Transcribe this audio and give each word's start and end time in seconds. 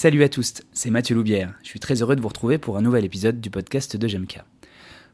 Salut 0.00 0.22
à 0.22 0.28
tous, 0.28 0.54
c'est 0.72 0.90
Mathieu 0.90 1.16
Loubière. 1.16 1.54
Je 1.64 1.70
suis 1.70 1.80
très 1.80 2.02
heureux 2.02 2.14
de 2.14 2.20
vous 2.20 2.28
retrouver 2.28 2.56
pour 2.56 2.76
un 2.76 2.82
nouvel 2.82 3.04
épisode 3.04 3.40
du 3.40 3.50
podcast 3.50 3.96
de 3.96 4.06
Jemka. 4.06 4.44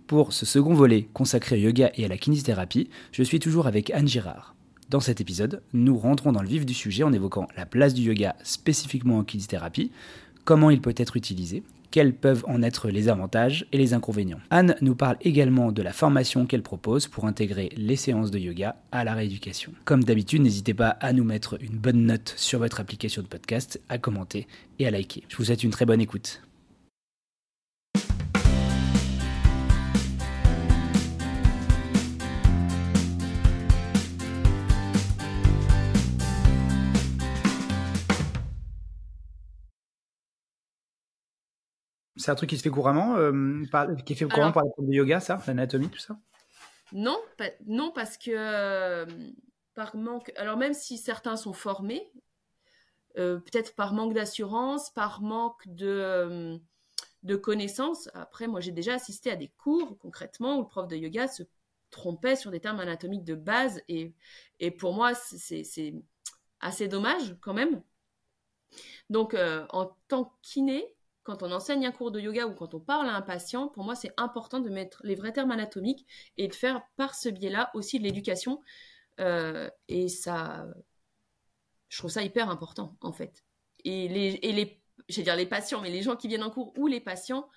Pour 0.06 0.34
ce 0.34 0.44
second 0.44 0.74
volet 0.74 1.08
consacré 1.14 1.56
au 1.56 1.60
yoga 1.60 1.90
et 1.94 2.04
à 2.04 2.08
la 2.08 2.18
kinésithérapie, 2.18 2.90
je 3.10 3.22
suis 3.22 3.38
toujours 3.38 3.66
avec 3.66 3.88
Anne 3.92 4.06
Girard. 4.06 4.54
Dans 4.90 5.00
cet 5.00 5.22
épisode, 5.22 5.62
nous 5.72 5.96
rentrons 5.96 6.32
dans 6.32 6.42
le 6.42 6.48
vif 6.48 6.66
du 6.66 6.74
sujet 6.74 7.02
en 7.02 7.14
évoquant 7.14 7.48
la 7.56 7.64
place 7.64 7.94
du 7.94 8.02
yoga 8.02 8.36
spécifiquement 8.42 9.16
en 9.16 9.24
kinésithérapie, 9.24 9.90
comment 10.44 10.68
il 10.68 10.82
peut 10.82 10.92
être 10.98 11.16
utilisé, 11.16 11.62
quels 11.94 12.12
peuvent 12.12 12.44
en 12.48 12.60
être 12.60 12.88
les 12.88 13.08
avantages 13.08 13.66
et 13.70 13.78
les 13.78 13.94
inconvénients. 13.94 14.40
Anne 14.50 14.74
nous 14.80 14.96
parle 14.96 15.16
également 15.20 15.70
de 15.70 15.80
la 15.80 15.92
formation 15.92 16.44
qu'elle 16.44 16.64
propose 16.64 17.06
pour 17.06 17.24
intégrer 17.24 17.70
les 17.76 17.94
séances 17.94 18.32
de 18.32 18.38
yoga 18.40 18.74
à 18.90 19.04
la 19.04 19.14
rééducation. 19.14 19.70
Comme 19.84 20.02
d'habitude, 20.02 20.42
n'hésitez 20.42 20.74
pas 20.74 20.88
à 20.88 21.12
nous 21.12 21.22
mettre 21.22 21.56
une 21.62 21.78
bonne 21.78 22.04
note 22.04 22.34
sur 22.36 22.58
votre 22.58 22.80
application 22.80 23.22
de 23.22 23.28
podcast, 23.28 23.80
à 23.88 23.98
commenter 23.98 24.48
et 24.80 24.88
à 24.88 24.90
liker. 24.90 25.22
Je 25.28 25.36
vous 25.36 25.44
souhaite 25.44 25.62
une 25.62 25.70
très 25.70 25.86
bonne 25.86 26.00
écoute. 26.00 26.42
C'est 42.16 42.30
un 42.30 42.34
truc 42.34 42.50
qui 42.50 42.56
se 42.56 42.62
fait 42.62 42.70
couramment, 42.70 43.16
euh, 43.16 43.64
qui 44.04 44.12
est 44.12 44.16
fait 44.16 44.24
couramment 44.26 44.52
par 44.52 44.64
la 44.64 44.70
prof 44.70 44.86
de 44.86 44.92
yoga, 44.92 45.18
ça, 45.18 45.42
l'anatomie, 45.46 45.88
tout 45.88 45.98
ça 45.98 46.16
Non, 46.92 47.20
non 47.66 47.90
parce 47.92 48.16
que 48.16 48.30
euh, 48.30 49.06
par 49.74 49.96
manque. 49.96 50.32
Alors 50.36 50.56
même 50.56 50.74
si 50.74 50.96
certains 50.96 51.36
sont 51.36 51.52
formés, 51.52 52.12
euh, 53.18 53.38
peut-être 53.38 53.74
par 53.74 53.94
manque 53.94 54.14
d'assurance, 54.14 54.90
par 54.90 55.22
manque 55.22 55.66
de 55.66 56.60
de 57.24 57.36
connaissances. 57.36 58.10
Après, 58.12 58.46
moi, 58.46 58.60
j'ai 58.60 58.70
déjà 58.70 58.94
assisté 58.94 59.30
à 59.30 59.36
des 59.36 59.48
cours 59.48 59.98
concrètement 59.98 60.58
où 60.58 60.60
le 60.60 60.68
prof 60.68 60.86
de 60.86 60.94
yoga 60.94 61.26
se 61.26 61.42
trompait 61.90 62.36
sur 62.36 62.50
des 62.50 62.60
termes 62.60 62.80
anatomiques 62.80 63.24
de 63.24 63.34
base 63.34 63.80
et, 63.88 64.12
et 64.60 64.70
pour 64.70 64.92
moi, 64.92 65.14
c'est 65.14 65.94
assez 66.60 66.86
dommage 66.86 67.34
quand 67.40 67.54
même. 67.54 67.82
Donc, 69.08 69.34
en 69.70 69.96
tant 70.08 70.36
qu'iné, 70.42 70.94
quand 71.24 71.42
on 71.42 71.50
enseigne 71.50 71.86
un 71.86 71.92
cours 71.92 72.10
de 72.12 72.20
yoga 72.20 72.46
ou 72.46 72.54
quand 72.54 72.74
on 72.74 72.80
parle 72.80 73.08
à 73.08 73.14
un 73.16 73.22
patient, 73.22 73.68
pour 73.68 73.82
moi, 73.82 73.96
c'est 73.96 74.12
important 74.16 74.60
de 74.60 74.68
mettre 74.68 75.00
les 75.04 75.14
vrais 75.14 75.32
termes 75.32 75.50
anatomiques 75.50 76.06
et 76.36 76.48
de 76.48 76.54
faire 76.54 76.82
par 76.96 77.14
ce 77.14 77.28
biais-là 77.30 77.70
aussi 77.74 77.98
de 77.98 78.04
l'éducation. 78.04 78.60
Euh, 79.20 79.68
et 79.88 80.08
ça, 80.08 80.66
je 81.88 81.98
trouve 81.98 82.10
ça 82.10 82.22
hyper 82.22 82.50
important, 82.50 82.96
en 83.00 83.12
fait. 83.12 83.44
Et 83.84 84.08
les, 84.08 84.80
je 85.08 85.22
dire 85.22 85.36
les 85.36 85.46
patients, 85.46 85.80
mais 85.80 85.90
les 85.90 86.02
gens 86.02 86.16
qui 86.16 86.28
viennent 86.28 86.42
en 86.42 86.50
cours 86.50 86.72
ou 86.78 86.86
les 86.86 87.00
patients 87.00 87.48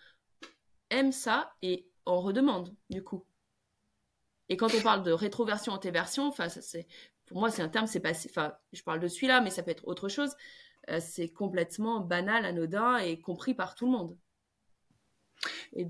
aiment 0.90 1.12
ça 1.12 1.54
et 1.62 1.90
en 2.06 2.22
redemandent, 2.22 2.74
du 2.90 3.04
coup. 3.04 3.26
Et 4.50 4.56
quand 4.56 4.74
on 4.74 4.82
parle 4.82 5.04
de 5.04 5.12
rétroversion, 5.12 5.74
antéversion, 5.74 6.28
enfin, 6.28 6.48
c'est, 6.48 6.88
pour 7.26 7.40
moi, 7.40 7.52
c'est 7.52 7.62
un 7.62 7.70
terme, 7.70 7.88
c'est 7.88 8.00
pas, 8.00 8.12
enfin, 8.12 8.54
je 8.72 8.82
parle 8.82 9.02
de 9.02 9.10
celui-là, 9.10 9.42
mais 9.42 9.50
ça 9.50 9.62
peut 9.62 9.72
être 9.72 9.88
autre 9.88 10.08
chose. 10.08 10.34
Euh, 10.90 11.00
c'est 11.02 11.28
complètement 11.28 12.00
banal, 12.00 12.46
anodin 12.46 12.98
et 12.98 13.20
compris 13.20 13.54
par 13.54 13.76
tout 13.76 13.86
le 13.86 13.92
monde. 13.92 14.18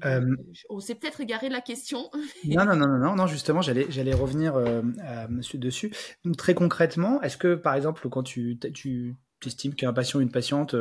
Euh, 0.06 0.36
on 0.70 0.80
s'est 0.80 0.96
peut-être 0.96 1.22
égaré 1.22 1.48
de 1.48 1.54
la 1.54 1.62
question. 1.62 2.10
non, 2.46 2.66
non, 2.66 2.76
non, 2.76 2.88
non, 2.88 3.16
non, 3.16 3.28
justement, 3.28 3.62
j'allais, 3.62 4.14
revenir 4.14 4.56
euh, 4.56 4.82
à 5.00 5.28
dessus. 5.28 5.94
très 6.38 6.56
concrètement, 6.56 7.22
est-ce 7.22 7.38
que, 7.38 7.56
par 7.56 7.76
exemple, 7.76 8.10
quand 8.10 8.24
tu, 8.24 8.58
tu 8.74 9.16
estimes 9.46 9.76
qu'un 9.76 9.94
patient 9.94 10.20
ou 10.20 10.22
une 10.24 10.32
patiente 10.32 10.76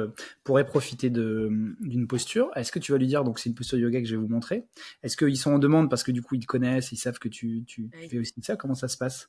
pourrait 0.45 0.67
profiter 0.67 1.11
d'une 1.11 2.07
posture, 2.09 2.51
est-ce 2.57 2.73
que 2.73 2.79
tu 2.79 2.93
vas 2.93 2.99
lui 2.99 3.07
dire, 3.07 3.23
donc 3.23 3.39
c'est 3.39 3.51
une 3.51 3.55
posture 3.55 3.79
yoga 3.79 4.01
que 4.01 4.07
je 4.07 4.17
vais 4.17 4.23
vous 4.23 4.29
montrer 4.29 4.67
Est-ce 5.03 5.17
qu'ils 5.17 5.37
sont 5.37 5.53
en 5.53 5.59
demande 5.59 5.91
parce 5.91 6.03
que 6.03 6.11
du 6.11 6.23
coup 6.23 6.35
ils 6.35 6.41
te 6.41 6.47
connaissent, 6.47 6.91
ils 6.91 6.97
savent 6.97 7.19
que 7.19 7.29
tu, 7.29 7.65
tu 7.67 7.91
fais 8.09 8.19
aussi 8.19 8.35
ça 8.43 8.57
Comment 8.57 8.75
ça 8.75 8.89
se 8.89 8.97
passe? 8.97 9.29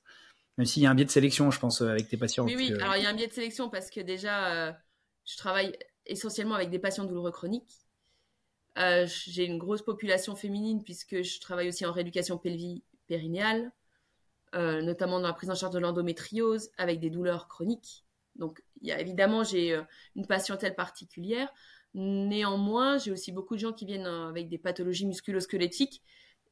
Même 0.57 0.65
s'il 0.65 0.81
y 0.83 0.87
a 0.87 0.91
un 0.91 0.95
biais 0.95 1.05
de 1.05 1.11
sélection, 1.11 1.51
je 1.51 1.59
pense, 1.59 1.81
euh, 1.81 1.89
avec 1.89 2.07
tes 2.09 2.17
patients. 2.17 2.45
Oui, 2.45 2.55
oui. 2.57 2.73
Alors, 2.81 2.97
il 2.97 3.03
y 3.03 3.05
a 3.05 3.09
un 3.09 3.13
biais 3.13 3.27
de 3.27 3.33
sélection 3.33 3.69
parce 3.69 3.91
que 3.91 3.99
déjà, 3.99 4.47
euh, 4.47 4.71
je 5.27 5.37
travaille 5.37 5.77
essentiellement 6.07 6.55
avec 6.55 6.71
des 6.71 6.79
patients 6.79 7.03
douloureux 7.03 7.31
chroniques. 7.31 7.85
Euh, 8.79 9.05
j'ai 9.07 9.45
une 9.45 9.59
grosse 9.59 9.83
population 9.83 10.35
féminine 10.35 10.83
puisque 10.83 11.21
je 11.21 11.39
travaille 11.39 11.67
aussi 11.67 11.85
en 11.85 11.91
rééducation 11.91 12.39
pelvie 12.39 12.83
périnéale, 13.07 13.71
notamment 14.53 15.19
dans 15.19 15.27
la 15.27 15.33
prise 15.33 15.51
en 15.51 15.55
charge 15.55 15.73
de 15.73 15.79
l'endométriose 15.79 16.71
avec 16.77 16.99
des 16.99 17.11
douleurs 17.11 17.47
chroniques. 17.47 18.05
Donc, 18.35 18.63
y 18.81 18.91
a, 18.91 18.99
évidemment, 18.99 19.43
j'ai 19.43 19.79
une 20.15 20.25
patientèle 20.25 20.73
particulière. 20.73 21.49
Néanmoins, 21.93 22.97
j'ai 22.97 23.11
aussi 23.11 23.31
beaucoup 23.31 23.55
de 23.55 23.59
gens 23.59 23.73
qui 23.73 23.85
viennent 23.85 24.07
avec 24.07 24.49
des 24.49 24.57
pathologies 24.57 25.05
musculo-squelettiques, 25.05 26.01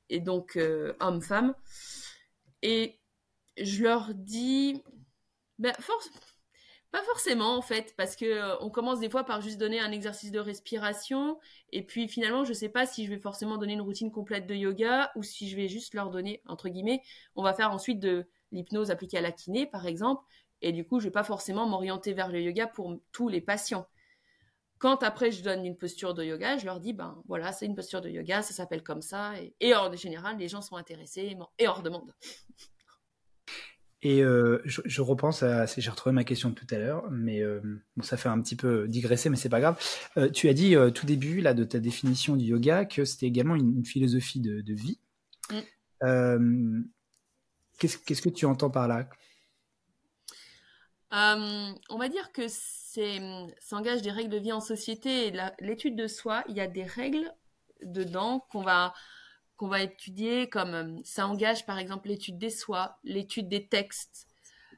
et 0.09 0.19
donc 0.19 0.59
hommes-femmes. 0.99 1.55
Et 2.61 2.99
je 3.57 3.83
leur 3.83 4.13
dis, 4.13 4.83
ben, 5.59 5.73
force, 5.79 6.09
pas 6.95 7.03
forcément 7.03 7.57
en 7.57 7.61
fait, 7.61 7.93
parce 7.97 8.15
que 8.15 8.23
euh, 8.23 8.55
on 8.61 8.69
commence 8.69 9.01
des 9.01 9.09
fois 9.09 9.25
par 9.25 9.41
juste 9.41 9.57
donner 9.57 9.81
un 9.81 9.91
exercice 9.91 10.31
de 10.31 10.39
respiration, 10.39 11.37
et 11.73 11.83
puis 11.83 12.07
finalement, 12.07 12.45
je 12.45 12.53
sais 12.53 12.69
pas 12.69 12.85
si 12.85 13.03
je 13.03 13.09
vais 13.09 13.19
forcément 13.19 13.57
donner 13.57 13.73
une 13.73 13.81
routine 13.81 14.13
complète 14.13 14.47
de 14.47 14.55
yoga 14.55 15.11
ou 15.17 15.21
si 15.21 15.49
je 15.49 15.57
vais 15.57 15.67
juste 15.67 15.93
leur 15.93 16.09
donner 16.09 16.41
entre 16.47 16.69
guillemets. 16.69 17.01
On 17.35 17.43
va 17.43 17.53
faire 17.53 17.71
ensuite 17.71 17.99
de 17.99 18.29
l'hypnose 18.53 18.91
appliquée 18.91 19.17
à 19.17 19.21
la 19.21 19.33
kiné, 19.33 19.65
par 19.65 19.85
exemple, 19.87 20.23
et 20.61 20.71
du 20.71 20.87
coup, 20.87 21.01
je 21.01 21.07
vais 21.07 21.11
pas 21.11 21.25
forcément 21.25 21.67
m'orienter 21.67 22.13
vers 22.13 22.29
le 22.29 22.39
yoga 22.39 22.65
pour 22.65 22.95
tous 23.11 23.27
les 23.27 23.41
patients. 23.41 23.87
Quand 24.77 25.03
après 25.03 25.31
je 25.31 25.43
donne 25.43 25.65
une 25.65 25.75
posture 25.75 26.13
de 26.13 26.23
yoga, 26.23 26.57
je 26.57 26.65
leur 26.65 26.79
dis 26.79 26.93
ben 26.93 27.21
voilà, 27.27 27.51
c'est 27.51 27.65
une 27.65 27.75
posture 27.75 27.99
de 27.99 28.09
yoga, 28.09 28.41
ça 28.41 28.53
s'appelle 28.53 28.83
comme 28.83 29.01
ça, 29.01 29.33
et, 29.59 29.75
en 29.75 29.93
général, 29.97 30.37
les 30.37 30.47
gens 30.47 30.61
sont 30.61 30.77
intéressés 30.77 31.35
et 31.59 31.67
hors 31.67 31.83
demande. 31.83 32.13
Et 34.01 34.21
euh, 34.21 34.61
je, 34.65 35.01
repense 35.01 35.41
à, 35.41 35.65
j'ai 35.65 35.89
retrouvé 35.89 36.13
ma 36.13 36.23
question 36.23 36.49
de 36.49 36.55
tout 36.55 36.67
à 36.69 36.77
l'heure, 36.77 37.09
mais 37.09 37.41
euh, 37.41 37.59
bon, 37.97 38.03
ça 38.03 38.17
fait 38.17 38.29
un 38.29 38.39
petit 38.41 38.55
peu 38.55 38.87
digresser, 38.87 39.29
mais 39.29 39.35
c'est 39.35 39.49
pas 39.49 39.59
grave. 39.59 39.79
Euh, 40.17 40.29
tu 40.29 40.47
as 40.47 40.53
dit 40.53 40.75
tout 40.93 41.05
début 41.05 41.41
là 41.41 41.53
de 41.53 41.63
ta 41.63 41.79
définition 41.79 42.35
du 42.35 42.45
yoga 42.45 42.85
que 42.85 43.03
c'était 43.03 43.25
également 43.25 43.55
une, 43.55 43.85
philosophie 43.85 44.39
de, 44.39 44.73
vie. 44.73 44.99
Mm. 46.01 46.83
Qu'est-ce 47.79 48.21
que 48.21 48.29
tu 48.29 48.45
entends 48.45 48.69
par 48.69 48.87
là? 48.87 49.09
On 51.11 51.97
va 51.97 52.09
dire 52.09 52.31
que 52.31 52.43
c'est 52.47 53.19
s'engage 53.59 54.01
des 54.01 54.11
règles 54.11 54.29
de 54.29 54.37
vie 54.37 54.51
en 54.51 54.61
société. 54.61 55.33
L'étude 55.59 55.95
de 55.95 56.07
soi, 56.07 56.43
il 56.49 56.55
y 56.55 56.61
a 56.61 56.67
des 56.67 56.83
règles 56.83 57.33
dedans 57.81 58.45
qu'on 58.51 58.61
va 58.61 58.93
qu'on 59.57 59.67
va 59.67 59.81
étudier, 59.81 60.49
comme 60.49 60.73
euh, 60.73 60.97
ça 61.03 61.27
engage 61.27 61.65
par 61.65 61.77
exemple 61.77 62.09
l'étude 62.09 62.37
des 62.37 62.49
soi, 62.49 62.97
l'étude 63.03 63.47
des 63.47 63.67
textes, 63.67 64.27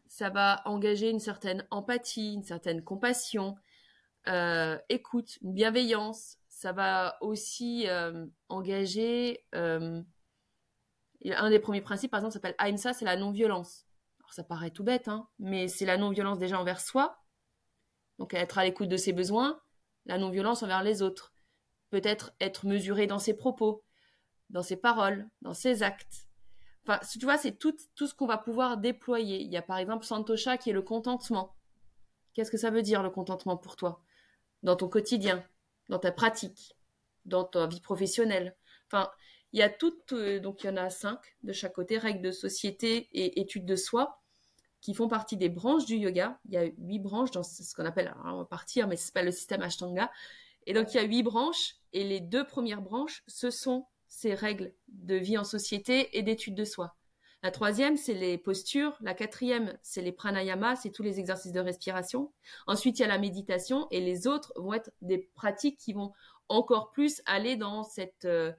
ça 0.08 0.30
va 0.30 0.62
engager 0.66 1.10
une 1.10 1.20
certaine 1.20 1.66
empathie, 1.72 2.34
une 2.34 2.44
certaine 2.44 2.84
compassion, 2.84 3.56
euh, 4.28 4.78
écoute, 4.90 5.38
une 5.42 5.54
bienveillance, 5.54 6.38
ça 6.48 6.72
va 6.72 7.18
aussi 7.22 7.88
euh, 7.88 8.26
engager 8.50 9.44
un 9.54 10.04
des 11.50 11.60
premiers 11.60 11.82
principes, 11.82 12.12
par 12.12 12.20
exemple, 12.20 12.34
s'appelle 12.34 12.56
AIMSA, 12.60 12.94
c'est 12.94 13.06
la 13.06 13.16
non-violence. 13.16 13.86
Alors 14.20 14.34
ça 14.34 14.44
paraît 14.44 14.72
tout 14.72 14.84
bête, 14.84 15.08
hein, 15.08 15.28
mais 15.40 15.68
c'est 15.68 15.86
la 15.86 15.98
non-violence 15.98 16.40
déjà 16.40 16.60
envers 16.60 16.80
soi, 16.80 17.24
donc 18.20 18.34
être 18.34 18.58
à 18.58 18.64
l'écoute 18.64 18.90
de 18.90 18.98
ses 18.98 19.14
besoins, 19.14 19.60
la 20.06 20.18
non-violence 20.18 20.64
envers 20.64 20.84
les 20.84 21.02
autres, 21.02 21.34
peut-être 21.90 22.34
être 22.40 22.66
mesuré 22.66 23.08
dans 23.08 23.20
ses 23.20 23.36
propos, 23.36 23.84
dans 24.50 24.64
ses 24.64 24.78
paroles, 24.78 25.30
dans 25.42 25.54
ses 25.54 25.84
actes. 25.84 26.28
Enfin, 26.86 27.00
tu 27.20 27.26
vois, 27.26 27.38
c'est 27.38 27.58
tout, 27.58 27.76
ce 27.96 28.14
qu'on 28.14 28.28
va 28.28 28.38
pouvoir 28.38 28.78
déployer. 28.78 29.42
Il 29.42 29.52
y 29.52 29.58
a 29.58 29.62
par 29.62 29.78
exemple 29.78 30.06
Santosha 30.06 30.58
qui 30.58 30.70
est 30.70 30.74
le 30.74 30.82
contentement. 30.82 31.56
Qu'est-ce 32.34 32.52
que 32.52 32.58
ça 32.58 32.70
veut 32.70 32.82
dire 32.82 33.04
le 33.04 33.10
contentement 33.10 33.58
pour 33.58 33.76
toi? 33.76 34.02
Dans 34.64 34.76
ton 34.76 34.88
quotidien, 34.88 35.44
dans 35.90 36.00
ta 36.00 36.12
pratique, 36.12 36.78
dans 37.26 37.44
ta 37.44 37.68
vie 37.68 37.82
professionnelle. 37.82 38.56
Enfin, 38.88 39.12
il 39.52 39.60
y 39.60 39.64
a 39.64 39.70
toutes, 39.70 40.14
euh, 40.14 40.40
donc 40.40 40.64
il 40.64 40.68
y 40.68 40.70
en 40.70 40.78
a 40.78 40.90
cinq 40.90 41.20
de 41.44 41.52
chaque 41.52 41.74
côté, 41.74 41.98
règles 41.98 42.22
de 42.22 42.32
société 42.32 43.10
et 43.12 43.42
études 43.42 43.66
de 43.66 43.76
soi, 43.76 44.22
qui 44.80 44.94
font 44.94 45.08
partie 45.08 45.36
des 45.36 45.50
branches 45.50 45.86
du 45.86 45.96
yoga. 45.96 46.40
Il 46.46 46.54
y 46.54 46.58
a 46.58 46.64
huit 46.78 47.00
branches 47.00 47.32
dans 47.32 47.44
ce 47.44 47.76
qu'on 47.76 47.86
appelle, 47.86 48.08
alors 48.08 48.36
on 48.36 48.40
va 48.40 48.46
partir, 48.46 48.88
mais 48.88 48.96
c'est 48.96 49.14
pas 49.14 49.24
le 49.24 49.32
système 49.32 49.62
Ashtanga. 49.62 50.12
Et 50.66 50.74
donc 50.74 50.94
il 50.94 50.98
y 50.98 51.00
a 51.00 51.04
huit 51.04 51.24
branches, 51.24 51.76
et 51.92 52.04
les 52.04 52.22
deux 52.22 52.46
premières 52.46 52.82
branches, 52.82 53.24
ce 53.28 53.50
sont 53.50 53.88
ces 54.08 54.34
règles 54.34 54.74
de 54.88 55.16
vie 55.16 55.38
en 55.38 55.44
société 55.44 56.18
et 56.18 56.24
d'étude 56.24 56.56
de 56.56 56.66
soi. 56.66 56.96
La 57.44 57.52
troisième, 57.52 57.98
c'est 57.98 58.14
les 58.14 58.38
postures. 58.38 58.98
La 59.02 59.14
quatrième, 59.14 59.78
c'est 59.84 60.02
les 60.02 60.12
pranayamas, 60.12 60.78
c'est 60.78 60.92
tous 60.92 61.04
les 61.04 61.20
exercices 61.20 61.52
de 61.52 61.60
respiration. 61.60 62.34
Ensuite, 62.66 62.98
il 62.98 63.04
y 63.04 63.06
a 63.06 63.08
la 63.08 63.20
méditation 63.20 63.88
et 63.92 64.02
les 64.02 64.28
autres 64.28 64.52
vont 64.56 64.74
être 64.74 64.92
des 65.02 65.30
pratiques 65.36 65.78
qui 65.78 65.94
vont 65.94 66.14
encore 66.50 66.92
plus 66.92 67.22
aller 67.26 67.56
dans 67.56 67.84
cette, 67.84 68.26
euh, 68.26 68.52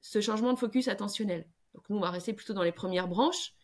ce 0.00 0.20
changement 0.20 0.52
de 0.52 0.58
focus 0.58 0.88
attentionnel. 0.88 1.48
Donc 1.74 1.88
nous, 1.90 1.96
on 1.96 2.00
va 2.00 2.10
rester 2.10 2.32
plutôt 2.32 2.54
dans 2.54 2.62
les 2.62 2.72
premières 2.72 3.08
branches, 3.08 3.54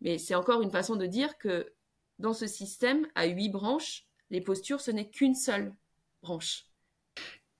mais 0.00 0.18
c'est 0.18 0.34
encore 0.34 0.62
une 0.62 0.70
façon 0.70 0.96
de 0.96 1.06
dire 1.06 1.36
que 1.38 1.72
dans 2.18 2.32
ce 2.32 2.46
système, 2.46 3.06
à 3.14 3.26
huit 3.26 3.50
branches, 3.50 4.06
les 4.30 4.40
postures, 4.40 4.80
ce 4.80 4.90
n'est 4.90 5.10
qu'une 5.10 5.34
seule 5.34 5.74
branches. 6.22 6.65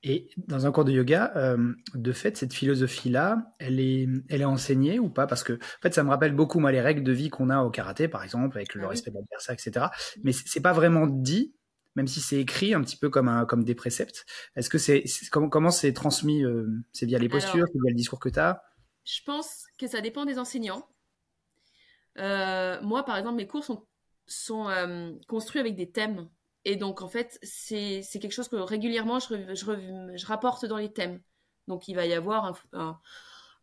Et 0.02 0.30
dans 0.36 0.66
un 0.66 0.72
cours 0.72 0.84
de 0.84 0.92
yoga, 0.92 1.32
euh, 1.36 1.72
de 1.94 2.12
fait, 2.12 2.36
cette 2.36 2.52
philosophie-là, 2.52 3.54
elle 3.58 3.80
est, 3.80 4.06
elle 4.28 4.42
est 4.42 4.44
enseignée 4.44 4.98
ou 4.98 5.08
pas? 5.08 5.26
Parce 5.26 5.42
que, 5.42 5.54
en 5.54 5.80
fait, 5.82 5.94
ça 5.94 6.04
me 6.04 6.10
rappelle 6.10 6.32
beaucoup, 6.34 6.60
moi, 6.60 6.70
les 6.70 6.80
règles 6.80 7.02
de 7.02 7.12
vie 7.12 7.28
qu'on 7.28 7.50
a 7.50 7.62
au 7.62 7.70
karaté, 7.70 8.06
par 8.06 8.22
exemple, 8.22 8.56
avec 8.56 8.74
le 8.74 8.82
Ah 8.82 8.84
oui. 8.84 8.90
respect 8.90 9.10
de 9.10 9.16
l'adversaire, 9.16 9.54
etc. 9.54 9.86
Mais 10.22 10.32
c'est 10.32 10.60
pas 10.60 10.72
vraiment 10.72 11.06
dit, 11.06 11.54
même 11.96 12.06
si 12.06 12.20
c'est 12.20 12.38
écrit 12.38 12.74
un 12.74 12.82
petit 12.82 12.96
peu 12.98 13.08
comme, 13.10 13.26
un, 13.28 13.46
comme 13.46 13.64
des 13.64 13.74
préceptes. 13.74 14.26
Est-ce 14.54 14.68
que 14.70 14.78
c'est, 14.78 15.04
comment, 15.32 15.48
comment 15.48 15.70
c'est 15.70 15.92
transmis 15.92 16.44
euh, 16.44 16.66
C'est 16.92 17.06
via 17.06 17.18
les 17.18 17.28
postures, 17.28 17.54
Alors- 17.54 17.68
c'est 17.72 17.78
via 17.80 17.90
le 17.90 17.96
discours 17.96 18.20
que 18.20 18.28
tu 18.28 18.38
as 18.38 18.62
Je 19.04 19.20
pense 19.24 19.64
que 19.78 19.86
ça 19.88 20.00
dépend 20.02 20.24
des 20.24 20.38
enseignants. 20.38 20.86
Euh, 22.18 22.80
moi, 22.82 23.04
par 23.04 23.16
exemple, 23.16 23.36
mes 23.36 23.46
cours 23.46 23.64
sont, 23.64 23.86
sont 24.26 24.68
construits 25.26 25.60
avec 25.60 25.74
des 25.74 25.90
thèmes. 25.90 26.28
Et 26.68 26.74
donc, 26.74 27.00
en 27.00 27.08
fait, 27.08 27.38
c'est 27.44 28.02
quelque 28.14 28.32
chose 28.32 28.48
que 28.48 28.56
régulièrement, 28.56 29.20
je, 29.20 30.26
rapporte 30.26 30.66
dans 30.66 30.78
les 30.78 30.92
thèmes. 30.92 31.22
Donc, 31.68 31.86
il 31.86 31.94
va 31.94 32.06
y 32.06 32.12
avoir 32.12 32.60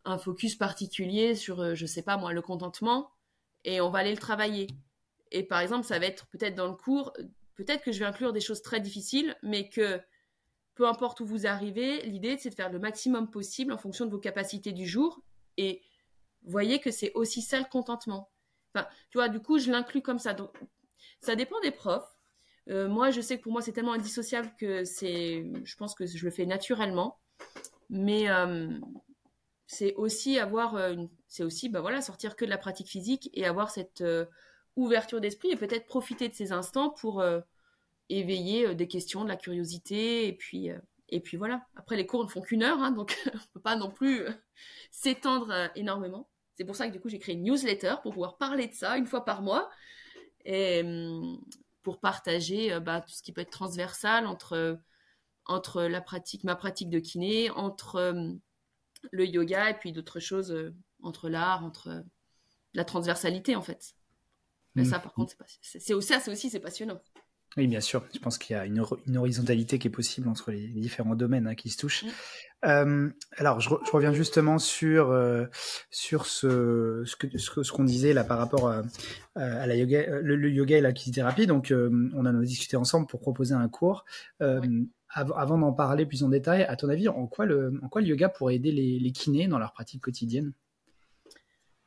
un, 0.06 0.18
focus 0.18 0.56
particulier 0.56 1.34
sur, 1.34 1.60
euh, 1.60 1.74
je 1.74 1.84
sais 1.84 2.02
pas 2.02 2.16
moi, 2.16 2.32
le 2.32 2.40
contentement. 2.40 3.12
Et 3.64 3.82
on 3.82 3.90
va 3.90 3.98
aller 3.98 4.10
le 4.10 4.16
travailler. 4.16 4.68
Et 5.32 5.42
par 5.42 5.60
exemple, 5.60 5.86
ça 5.86 5.98
va 5.98 6.06
être 6.06 6.26
peut-être 6.28 6.54
dans 6.54 6.66
le 6.66 6.76
cours, 6.76 7.12
peut-être 7.56 7.84
que 7.84 7.92
je 7.92 7.98
vais 7.98 8.06
inclure 8.06 8.32
des 8.32 8.40
choses 8.40 8.62
très 8.62 8.80
difficiles, 8.80 9.36
mais 9.42 9.68
que 9.68 10.00
peu 10.74 10.88
importe 10.88 11.20
où 11.20 11.26
vous 11.26 11.46
arrivez, 11.46 12.02
l'idée 12.06 12.38
c'est 12.38 12.50
de 12.50 12.54
faire 12.54 12.72
le 12.72 12.78
maximum 12.78 13.30
possible 13.30 13.72
en 13.72 13.78
fonction 13.78 14.06
de 14.06 14.10
vos 14.10 14.18
capacités 14.18 14.72
du 14.72 14.86
jour. 14.86 15.20
Et 15.58 15.82
voyez 16.42 16.80
que 16.80 16.90
c'est 16.90 17.12
aussi 17.12 17.42
ça 17.42 17.58
le 17.58 17.66
contentement. 17.70 18.30
Enfin, 18.74 18.88
tu 19.10 19.18
vois, 19.18 19.28
du 19.28 19.40
coup, 19.40 19.58
je 19.58 19.70
l'inclus 19.70 20.00
comme 20.00 20.18
ça. 20.18 20.32
Donc, 20.32 20.56
ça 21.20 21.36
dépend 21.36 21.60
des 21.60 21.70
profs. 21.70 22.13
Euh, 22.70 22.88
moi, 22.88 23.10
je 23.10 23.20
sais 23.20 23.38
que 23.38 23.42
pour 23.42 23.52
moi, 23.52 23.62
c'est 23.62 23.72
tellement 23.72 23.92
indissociable 23.92 24.52
que 24.58 24.84
c'est, 24.84 25.44
je 25.64 25.76
pense 25.76 25.94
que 25.94 26.06
je 26.06 26.24
le 26.24 26.30
fais 26.30 26.46
naturellement. 26.46 27.18
Mais 27.90 28.30
euh, 28.30 28.68
c'est 29.66 29.94
aussi 29.94 30.38
avoir, 30.38 30.76
euh, 30.76 30.92
une- 30.94 31.08
c'est 31.28 31.44
aussi, 31.44 31.68
bah 31.68 31.80
voilà, 31.80 32.02
sortir 32.02 32.36
que 32.36 32.44
de 32.44 32.50
la 32.50 32.58
pratique 32.58 32.88
physique 32.88 33.30
et 33.34 33.46
avoir 33.46 33.70
cette 33.70 34.04
ouverture 34.76 35.20
d'esprit 35.20 35.50
et 35.52 35.56
peut-être 35.56 35.86
profiter 35.86 36.28
de 36.28 36.34
ces 36.34 36.52
instants 36.52 36.90
pour 36.90 37.22
éveiller 38.08 38.74
des 38.74 38.88
questions, 38.88 39.24
de 39.24 39.28
la 39.28 39.36
curiosité 39.36 40.26
et 40.28 40.32
puis 40.32 40.70
et 41.10 41.20
puis 41.20 41.36
voilà. 41.36 41.66
Après, 41.76 41.96
les 41.96 42.06
cours 42.06 42.24
ne 42.24 42.28
font 42.28 42.40
qu'une 42.40 42.62
heure, 42.62 42.82
hein, 42.82 42.90
donc 42.90 43.16
on 43.34 43.38
peut 43.54 43.60
pas 43.60 43.76
non 43.76 43.90
plus 43.90 44.24
s'étendre 44.90 45.52
énormément. 45.76 46.28
C'est 46.56 46.64
pour 46.64 46.76
ça 46.76 46.88
que 46.88 46.92
du 46.92 47.00
coup 47.00 47.08
j'ai 47.08 47.18
créé 47.18 47.34
une 47.34 47.42
newsletter 47.44 47.96
pour 48.02 48.12
pouvoir 48.12 48.36
parler 48.38 48.68
de 48.68 48.74
ça 48.74 48.96
une 48.96 49.06
fois 49.06 49.24
par 49.24 49.42
mois 49.42 49.70
et 50.44 50.82
hum, 50.84 51.40
pour 51.84 52.00
partager 52.00 52.72
euh, 52.72 52.80
bah, 52.80 53.02
tout 53.02 53.14
ce 53.14 53.22
qui 53.22 53.32
peut 53.32 53.42
être 53.42 53.52
transversal 53.52 54.26
entre 54.26 54.54
euh, 54.54 54.76
entre 55.46 55.82
la 55.82 56.00
pratique, 56.00 56.44
ma 56.44 56.56
pratique 56.56 56.90
de 56.90 56.98
kiné, 56.98 57.50
entre 57.50 57.96
euh, 57.96 58.32
le 59.12 59.26
yoga 59.26 59.70
et 59.70 59.74
puis 59.74 59.92
d'autres 59.92 60.20
choses, 60.20 60.72
entre 61.02 61.28
l'art, 61.28 61.64
entre 61.64 62.02
la 62.72 62.84
transversalité 62.84 63.54
en 63.54 63.62
fait. 63.62 63.94
Mais 64.74 64.84
ça, 64.84 64.98
par 64.98 65.12
contre, 65.14 65.32
c'est 65.32 65.38
pas- 65.38 65.44
c'est 65.60 65.80
c'est 65.80 65.94
aussi 65.94 66.08
ça, 66.08 66.20
c'est 66.20 66.32
aussi 66.32 66.50
c'est 66.50 66.60
passionnant. 66.60 67.00
Oui, 67.56 67.68
bien 67.68 67.80
sûr. 67.80 68.04
Je 68.12 68.18
pense 68.18 68.36
qu'il 68.38 68.54
y 68.56 68.58
a 68.58 68.66
une, 68.66 68.80
hor- 68.80 68.98
une 69.06 69.16
horizontalité 69.16 69.78
qui 69.78 69.86
est 69.86 69.90
possible 69.90 70.28
entre 70.28 70.50
les, 70.50 70.66
différents 70.68 71.14
domaines 71.14 71.46
hein, 71.46 71.54
qui 71.54 71.70
se 71.70 71.76
touchent. 71.78 72.04
Mm. 72.04 72.08
Euh, 72.66 73.10
alors, 73.36 73.60
je, 73.60 73.68
re- 73.70 73.80
je 73.86 73.90
reviens 73.92 74.12
justement 74.12 74.58
sur 74.58 75.10
euh, 75.10 75.44
sur 75.90 76.26
ce 76.26 77.02
ce 77.06 77.14
que 77.14 77.38
ce 77.38 77.50
que- 77.50 77.62
ce 77.62 77.70
qu'on 77.72 77.84
disait 77.84 78.12
là 78.12 78.24
par 78.24 78.38
rapport 78.38 78.68
à, 78.70 78.82
à 79.36 79.66
la 79.66 79.76
yoga, 79.76 79.98
euh, 80.08 80.20
le, 80.22 80.34
le 80.34 80.50
yoga 80.50 80.78
et 80.78 80.80
la 80.80 80.92
kinésithérapie. 80.92 81.46
Donc, 81.46 81.70
euh, 81.70 82.10
on 82.14 82.20
en 82.26 82.26
a 82.26 82.42
discuté 82.42 82.76
ensemble 82.76 83.06
pour 83.06 83.20
proposer 83.20 83.54
un 83.54 83.68
cours. 83.68 84.04
Euh, 84.42 84.60
av- 85.14 85.34
avant 85.36 85.58
d'en 85.58 85.72
parler 85.72 86.06
plus 86.06 86.24
en 86.24 86.28
détail, 86.30 86.64
à 86.64 86.74
ton 86.74 86.88
avis, 86.88 87.08
en 87.08 87.26
quoi 87.28 87.46
le 87.46 87.78
en 87.82 87.88
quoi 87.88 88.00
le 88.00 88.08
yoga 88.08 88.28
pourrait 88.28 88.56
aider 88.56 88.72
les, 88.72 88.98
les 88.98 89.12
kinés 89.12 89.46
dans 89.46 89.58
leur 89.60 89.72
pratique 89.72 90.02
quotidienne? 90.02 90.52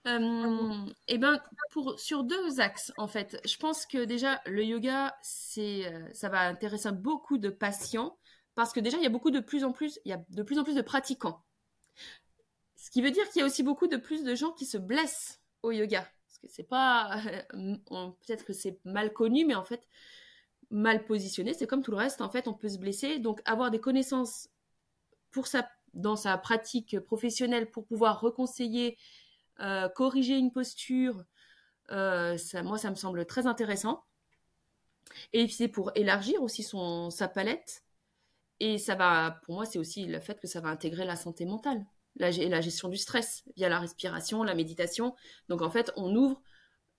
Euh, 0.07 0.85
eh 1.07 1.17
ben, 1.17 1.41
pour, 1.71 1.99
sur 1.99 2.23
deux 2.23 2.59
axes, 2.59 2.93
en 2.97 3.07
fait. 3.07 3.39
Je 3.45 3.57
pense 3.57 3.85
que 3.85 4.05
déjà, 4.05 4.41
le 4.45 4.63
yoga, 4.63 5.15
c'est, 5.21 5.85
euh, 5.85 6.07
ça 6.13 6.29
va 6.29 6.47
intéresser 6.47 6.91
beaucoup 6.91 7.37
de 7.37 7.49
patients 7.49 8.17
parce 8.55 8.73
que 8.73 8.79
déjà, 8.79 8.97
il 8.97 9.03
y 9.03 9.07
a 9.07 9.09
beaucoup 9.09 9.31
de 9.31 9.39
plus 9.39 9.63
en 9.63 9.71
plus, 9.71 9.99
il 10.05 10.09
y 10.09 10.13
a 10.13 10.23
de 10.29 10.43
plus 10.43 10.59
en 10.59 10.63
plus 10.63 10.75
de 10.75 10.81
pratiquants. 10.81 11.43
Ce 12.75 12.89
qui 12.89 13.01
veut 13.01 13.11
dire 13.11 13.27
qu'il 13.29 13.41
y 13.41 13.43
a 13.43 13.45
aussi 13.45 13.63
beaucoup 13.63 13.87
de 13.87 13.97
plus 13.97 14.23
de 14.23 14.33
gens 14.33 14.51
qui 14.51 14.65
se 14.65 14.77
blessent 14.77 15.41
au 15.61 15.71
yoga. 15.71 16.01
Parce 16.01 16.39
que 16.39 16.47
c'est 16.47 16.67
pas, 16.67 17.19
peut-être 17.51 18.45
que 18.45 18.53
c'est 18.53 18.79
mal 18.85 19.11
connu, 19.11 19.45
mais 19.45 19.55
en 19.55 19.63
fait, 19.63 19.87
mal 20.69 21.05
positionné. 21.05 21.53
C'est 21.53 21.67
comme 21.67 21.83
tout 21.83 21.91
le 21.91 21.97
reste. 21.97 22.21
En 22.21 22.29
fait, 22.29 22.47
on 22.47 22.53
peut 22.53 22.69
se 22.69 22.77
blesser. 22.77 23.19
Donc, 23.19 23.41
avoir 23.45 23.71
des 23.71 23.79
connaissances 23.79 24.49
pour 25.31 25.47
sa, 25.47 25.69
dans 25.93 26.15
sa 26.15 26.37
pratique 26.37 26.99
professionnelle 27.01 27.69
pour 27.69 27.85
pouvoir 27.85 28.21
reconseiller 28.21 28.97
euh, 29.59 29.89
corriger 29.89 30.37
une 30.37 30.51
posture, 30.51 31.23
euh, 31.91 32.37
moi, 32.63 32.77
ça 32.77 32.89
me 32.89 32.95
semble 32.95 33.25
très 33.25 33.47
intéressant. 33.47 34.03
Et 35.33 35.47
c'est 35.47 35.67
pour 35.67 35.91
élargir 35.95 36.41
aussi 36.41 36.63
son, 36.63 37.09
sa 37.09 37.27
palette. 37.27 37.83
Et 38.59 38.77
ça 38.77 38.95
va, 38.95 39.39
pour 39.43 39.55
moi, 39.55 39.65
c'est 39.65 39.79
aussi 39.79 40.05
le 40.05 40.19
fait 40.19 40.39
que 40.39 40.47
ça 40.47 40.59
va 40.61 40.69
intégrer 40.69 41.05
la 41.05 41.15
santé 41.15 41.45
mentale, 41.45 41.85
la, 42.15 42.31
la 42.31 42.61
gestion 42.61 42.89
du 42.89 42.97
stress 42.97 43.43
via 43.55 43.69
la 43.69 43.79
respiration, 43.79 44.43
la 44.43 44.55
méditation. 44.55 45.15
Donc, 45.47 45.61
en 45.61 45.69
fait, 45.69 45.91
on 45.95 46.15
ouvre 46.15 46.41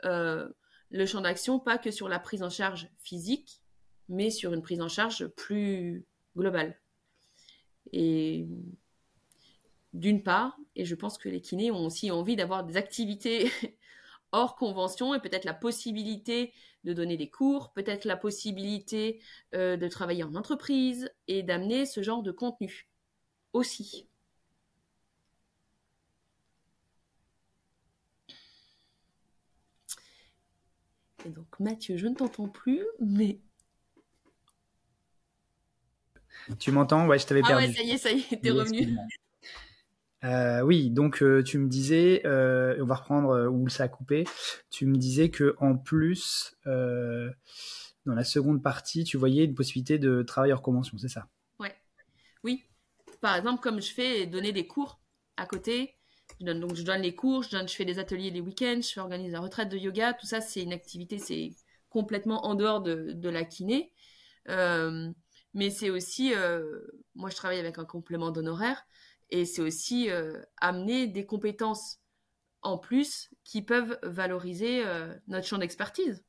euh, 0.05 0.49
le 0.91 1.07
champ 1.07 1.21
d'action 1.21 1.59
pas 1.59 1.79
que 1.79 1.91
sur 1.91 2.09
la 2.09 2.19
prise 2.19 2.43
en 2.43 2.51
charge 2.51 2.89
physique, 2.99 3.61
mais 4.09 4.31
sur 4.31 4.55
une 4.55 4.63
prise 4.63 4.81
en 4.81 4.89
charge 4.89 5.27
plus 5.29 6.07
globale. 6.37 6.79
Et 7.93 8.47
d'une 9.95 10.23
part, 10.23 10.57
et 10.77 10.85
je 10.85 10.95
pense 10.95 11.19
que 11.19 11.29
les 11.29 11.41
kinés 11.41 11.71
ont 11.71 11.87
aussi 11.87 12.11
envie 12.11 12.37
d'avoir 12.37 12.65
des 12.65 12.77
activités 12.77 13.51
hors 14.33 14.57
convention 14.57 15.15
et 15.15 15.21
peut-être 15.21 15.45
la 15.45 15.55
possibilité 15.55 16.53
de 16.85 16.93
donner 16.93 17.17
des 17.17 17.31
cours, 17.31 17.73
peut-être 17.73 18.05
la 18.05 18.17
possibilité 18.17 19.21
euh, 19.55 19.77
de 19.77 19.89
travailler 19.89 20.25
en 20.25 20.35
entreprise 20.35 21.11
et 21.29 21.43
d'amener 21.43 21.87
ce 21.87 22.03
genre 22.03 22.23
de 22.23 22.33
contenu 22.33 22.89
aussi. 23.53 24.09
Et 31.25 31.31
donc 31.31 31.61
Mathieu, 31.61 31.97
je 31.97 32.09
ne 32.09 32.15
t'entends 32.17 32.49
plus, 32.49 32.85
mais... 32.99 33.39
Tu 36.59 36.73
m'entends? 36.73 37.07
Ouais, 37.07 37.19
je 37.19 37.27
t'avais 37.27 37.43
Ah 37.43 37.49
perdu. 37.49 37.67
ouais, 37.67 37.73
ça 37.75 37.83
y 37.83 37.91
est, 37.91 37.99
ça 37.99 38.11
y 38.13 38.21
est, 38.31 38.41
t'es 38.41 38.51
revenu. 38.51 38.97
Euh, 40.25 40.63
oui, 40.63 40.91
donc 40.91 41.23
euh, 41.23 41.43
tu 41.45 41.59
me 41.59 41.69
disais, 41.69 42.23
euh, 42.27 42.77
on 42.81 42.87
va 42.87 42.97
reprendre 42.97 43.49
où 43.49 43.69
ça 43.69 43.85
a 43.85 43.89
coupé. 43.89 44.25
Tu 44.71 44.87
me 44.87 44.97
disais 44.97 45.31
que 45.31 45.55
en 45.59 45.77
plus, 45.77 46.57
dans 46.65 48.15
la 48.15 48.25
seconde 48.25 48.63
partie, 48.63 49.05
tu 49.05 49.17
voyais 49.17 49.45
une 49.45 49.55
possibilité 49.55 49.99
de 49.99 50.23
travail 50.23 50.53
hors 50.53 50.63
convention, 50.63 50.97
c'est 50.99 51.09
ça? 51.09 51.29
Ouais. 51.59 51.75
Oui. 52.43 52.65
Par 53.21 53.37
exemple, 53.37 53.63
comme 53.63 53.81
je 53.81 53.93
fais 53.93 54.27
donner 54.27 54.53
des 54.53 54.67
cours 54.67 55.01
à 55.37 55.47
côté, 55.47 55.95
je 56.41 56.47
donne, 56.47 56.61
donc 56.61 56.75
je 56.75 56.83
donne 56.83 57.03
les 57.03 57.15
cours, 57.15 57.43
je, 57.43 57.67
fais 57.69 57.85
des 57.85 57.99
ateliers 57.99 58.31
les 58.31 58.41
week-ends, 58.41 58.81
je 58.83 59.01
organise 59.01 59.33
la 59.33 59.41
retraite 59.41 59.69
de 59.69 59.77
yoga, 59.77 60.13
tout 60.13 60.27
ça, 60.27 60.41
c'est 60.41 60.63
une 60.63 60.73
activité, 60.73 61.19
c'est 61.19 61.51
complètement 61.91 62.47
en 62.47 62.55
dehors 62.55 62.83
de, 62.83 63.13
de 63.13 63.29
la 63.29 63.45
kiné. 63.45 63.93
Mais 65.55 65.71
c'est 65.71 65.91
aussi, 65.91 66.33
moi 67.15 67.31
je 67.31 67.37
travaille 67.37 67.59
avec 67.59 67.79
un 67.79 67.85
complément 67.85 68.31
d'honoraires, 68.31 68.85
et 69.31 69.45
c'est 69.45 69.63
aussi 69.63 70.11
euh, 70.11 70.41
amener 70.59 71.07
des 71.07 71.27
compétences 71.27 71.99
en 72.63 72.79
plus 72.79 73.31
qui 73.45 73.63
peuvent 73.63 73.99
valoriser 74.03 74.85
euh, 74.85 75.15
notre 75.27 75.47
champ 75.47 75.59
d'expertise. 75.59 76.25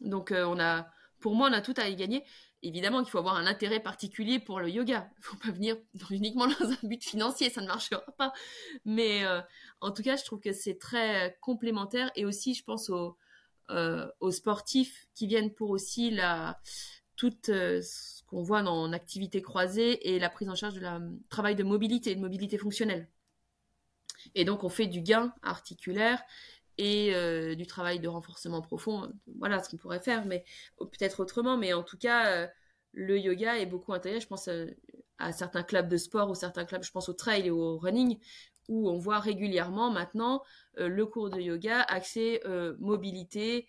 Donc 0.00 0.32
euh, 0.32 0.44
on 0.44 0.58
a, 0.58 0.88
pour 1.20 1.34
moi, 1.34 1.48
on 1.48 1.52
a 1.52 1.60
tout 1.60 1.74
à 1.76 1.88
y 1.88 1.96
gagner. 1.96 2.24
Évidemment 2.62 3.02
qu'il 3.02 3.10
faut 3.10 3.18
avoir 3.18 3.36
un 3.36 3.46
intérêt 3.46 3.80
particulier 3.80 4.40
pour 4.40 4.58
le 4.58 4.68
yoga. 4.68 5.10
Il 5.18 5.24
faut 5.24 5.36
pas 5.36 5.50
venir 5.50 5.76
uniquement 6.10 6.46
dans 6.46 6.70
un 6.70 6.78
but 6.82 7.04
financier, 7.04 7.50
ça 7.50 7.60
ne 7.60 7.66
marchera 7.66 8.00
pas. 8.16 8.32
Mais 8.84 9.22
en 9.80 9.92
tout 9.92 10.02
cas, 10.02 10.16
je 10.16 10.24
trouve 10.24 10.40
que 10.40 10.52
c'est 10.52 10.78
très 10.78 11.38
complémentaire 11.40 12.10
et 12.16 12.24
aussi, 12.24 12.54
je 12.54 12.64
pense 12.64 12.90
aux, 12.90 13.16
aux 13.68 14.30
sportifs 14.32 15.06
qui 15.14 15.28
viennent 15.28 15.54
pour 15.54 15.70
aussi 15.70 16.10
la 16.10 16.58
tout 17.14 17.32
ce 17.44 18.17
qu'on 18.28 18.42
voit 18.42 18.62
dans 18.62 18.92
activité 18.92 19.42
croisée 19.42 20.14
et 20.14 20.18
la 20.18 20.30
prise 20.30 20.48
en 20.48 20.54
charge 20.54 20.74
de 20.74 20.80
la 20.80 21.00
travail 21.30 21.56
de 21.56 21.64
mobilité, 21.64 22.14
de 22.14 22.20
mobilité 22.20 22.58
fonctionnelle. 22.58 23.08
Et 24.34 24.44
donc, 24.44 24.64
on 24.64 24.68
fait 24.68 24.86
du 24.86 25.00
gain 25.00 25.32
articulaire 25.42 26.22
et 26.76 27.14
euh, 27.14 27.54
du 27.54 27.66
travail 27.66 28.00
de 28.00 28.08
renforcement 28.08 28.60
profond. 28.62 29.12
Voilà 29.38 29.62
ce 29.62 29.68
qu'on 29.68 29.76
pourrait 29.76 30.00
faire, 30.00 30.24
mais 30.26 30.44
peut-être 30.78 31.20
autrement. 31.20 31.56
Mais 31.56 31.72
en 31.72 31.82
tout 31.82 31.98
cas, 31.98 32.26
euh, 32.28 32.46
le 32.92 33.18
yoga 33.18 33.58
est 33.58 33.66
beaucoup 33.66 33.92
intégré. 33.92 34.20
Je 34.20 34.26
pense 34.26 34.48
euh, 34.48 34.66
à 35.18 35.32
certains 35.32 35.62
clubs 35.62 35.88
de 35.88 35.96
sport 35.96 36.30
ou 36.30 36.34
certains 36.34 36.64
clubs, 36.64 36.84
je 36.84 36.92
pense 36.92 37.08
au 37.08 37.14
trail 37.14 37.46
et 37.46 37.50
au 37.50 37.78
running, 37.78 38.18
où 38.68 38.88
on 38.88 38.98
voit 38.98 39.18
régulièrement 39.18 39.90
maintenant 39.90 40.42
le 40.76 41.06
cours 41.06 41.30
de 41.30 41.40
yoga 41.40 41.80
axé 41.80 42.40
mobilité 42.78 43.66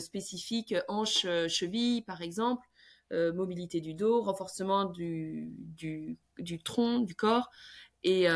spécifique 0.00 0.74
hanche, 0.88 1.22
cheville, 1.48 2.02
par 2.02 2.20
exemple. 2.20 2.66
Mobilité 3.34 3.80
du 3.80 3.94
dos, 3.94 4.22
renforcement 4.22 4.86
du, 4.86 5.52
du, 5.58 6.18
du, 6.38 6.62
tronc, 6.62 7.00
du 7.00 7.14
corps, 7.14 7.50
et, 8.04 8.26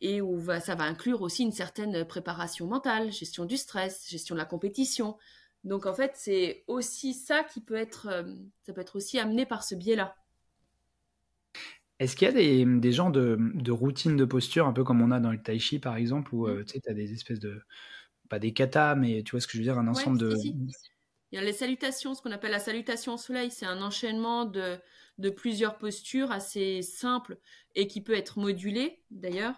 et 0.00 0.20
où 0.20 0.38
va, 0.38 0.60
ça 0.60 0.74
va 0.74 0.84
inclure 0.84 1.22
aussi 1.22 1.42
une 1.42 1.52
certaine 1.52 2.04
préparation 2.06 2.66
mentale, 2.66 3.12
gestion 3.12 3.44
du 3.44 3.56
stress, 3.56 4.08
gestion 4.08 4.34
de 4.34 4.40
la 4.40 4.46
compétition. 4.46 5.16
Donc 5.64 5.86
en 5.86 5.94
fait, 5.94 6.12
c'est 6.14 6.64
aussi 6.66 7.12
ça 7.12 7.44
qui 7.44 7.60
peut 7.60 7.74
être, 7.74 8.24
ça 8.62 8.72
peut 8.72 8.80
être 8.80 8.96
aussi 8.96 9.18
amené 9.18 9.46
par 9.46 9.62
ce 9.62 9.74
biais-là. 9.74 10.16
Est-ce 11.98 12.14
qu'il 12.14 12.26
y 12.26 12.30
a 12.30 12.34
des, 12.34 12.64
des 12.64 12.92
genres 12.92 13.10
de, 13.10 13.38
de 13.54 13.72
routines 13.72 14.16
de 14.16 14.24
posture, 14.26 14.66
un 14.66 14.72
peu 14.72 14.84
comme 14.84 15.00
on 15.00 15.10
a 15.10 15.20
dans 15.20 15.32
le 15.32 15.42
tai 15.42 15.58
chi 15.58 15.78
par 15.78 15.96
exemple, 15.96 16.34
où 16.34 16.46
mmh. 16.46 16.64
tu 16.64 16.74
sais, 16.74 16.90
as 16.90 16.94
des 16.94 17.12
espèces 17.12 17.40
de, 17.40 17.62
pas 18.28 18.38
des 18.38 18.52
katas, 18.52 18.94
mais 18.94 19.22
tu 19.22 19.32
vois 19.32 19.40
ce 19.40 19.46
que 19.46 19.54
je 19.54 19.58
veux 19.58 19.64
dire, 19.64 19.78
un 19.78 19.88
ensemble 19.88 20.18
de... 20.18 20.36
Il 21.36 21.40
y 21.40 21.42
a 21.42 21.44
les 21.44 21.52
salutations, 21.52 22.14
ce 22.14 22.22
qu'on 22.22 22.32
appelle 22.32 22.52
la 22.52 22.58
salutation 22.58 23.12
au 23.12 23.18
soleil, 23.18 23.50
c'est 23.50 23.66
un 23.66 23.82
enchaînement 23.82 24.46
de, 24.46 24.80
plusieurs 25.36 25.76
postures 25.76 26.32
assez 26.32 26.80
simples 26.80 27.36
et 27.74 27.86
qui 27.88 28.00
peut 28.00 28.14
être 28.14 28.38
modulé 28.38 29.02
d'ailleurs, 29.10 29.54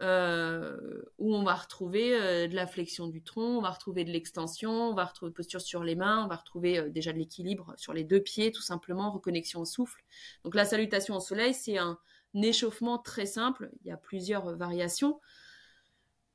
euh, 0.00 1.02
où 1.18 1.34
on 1.34 1.42
va 1.42 1.56
retrouver 1.56 2.18
euh, 2.18 2.48
de 2.48 2.54
la 2.54 2.66
flexion 2.66 3.06
du 3.06 3.22
tronc, 3.22 3.58
on 3.58 3.60
va 3.60 3.68
retrouver 3.68 4.06
de 4.06 4.10
l'extension, 4.10 4.70
on 4.70 4.94
va 4.94 5.04
retrouver 5.04 5.30
posture 5.30 5.60
sur 5.60 5.84
les 5.84 5.94
mains, 5.94 6.24
on 6.24 6.26
va 6.26 6.36
retrouver 6.36 6.78
euh, 6.78 6.88
déjà 6.88 7.12
de 7.12 7.18
l'équilibre 7.18 7.74
sur 7.76 7.92
les 7.92 8.04
deux 8.04 8.22
pieds, 8.22 8.50
tout 8.50 8.62
simplement, 8.62 9.10
reconnexion 9.10 9.60
au 9.60 9.66
souffle. 9.66 10.02
Donc 10.44 10.54
la 10.54 10.64
salutation 10.64 11.16
au 11.16 11.20
soleil, 11.20 11.52
c'est 11.52 11.76
un 11.76 11.98
échauffement 12.32 12.96
très 12.96 13.26
simple, 13.26 13.68
il 13.84 13.88
y 13.88 13.92
a 13.92 13.98
plusieurs 13.98 14.56
variations. 14.56 15.20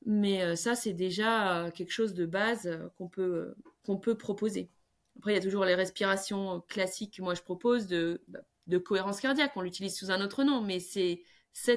Mais 0.06 0.56
ça, 0.56 0.76
c'est 0.76 0.94
déjà 0.94 1.72
quelque 1.74 1.92
chose 1.92 2.14
de 2.14 2.28
base 2.28 2.70
qu'on 2.96 3.08
peut 3.08 4.16
proposer. 4.16 4.70
Après, 5.18 5.32
il 5.32 5.36
y 5.36 5.40
a 5.40 5.42
toujours 5.42 5.66
les 5.66 5.76
respirations 5.76 6.62
classiques 6.68 7.18
que 7.18 7.22
moi 7.22 7.34
je 7.34 7.42
propose 7.42 7.88
de, 7.88 8.22
bah, 8.28 8.40
cohérence 8.80 9.20
cardiaque. 9.20 9.54
On 9.56 9.62
l'utilise 9.62 9.98
sous 9.98 10.12
un 10.12 10.22
autre 10.22 10.44
nom, 10.44 10.62
mais 10.62 10.80
c'est, 10.80 11.24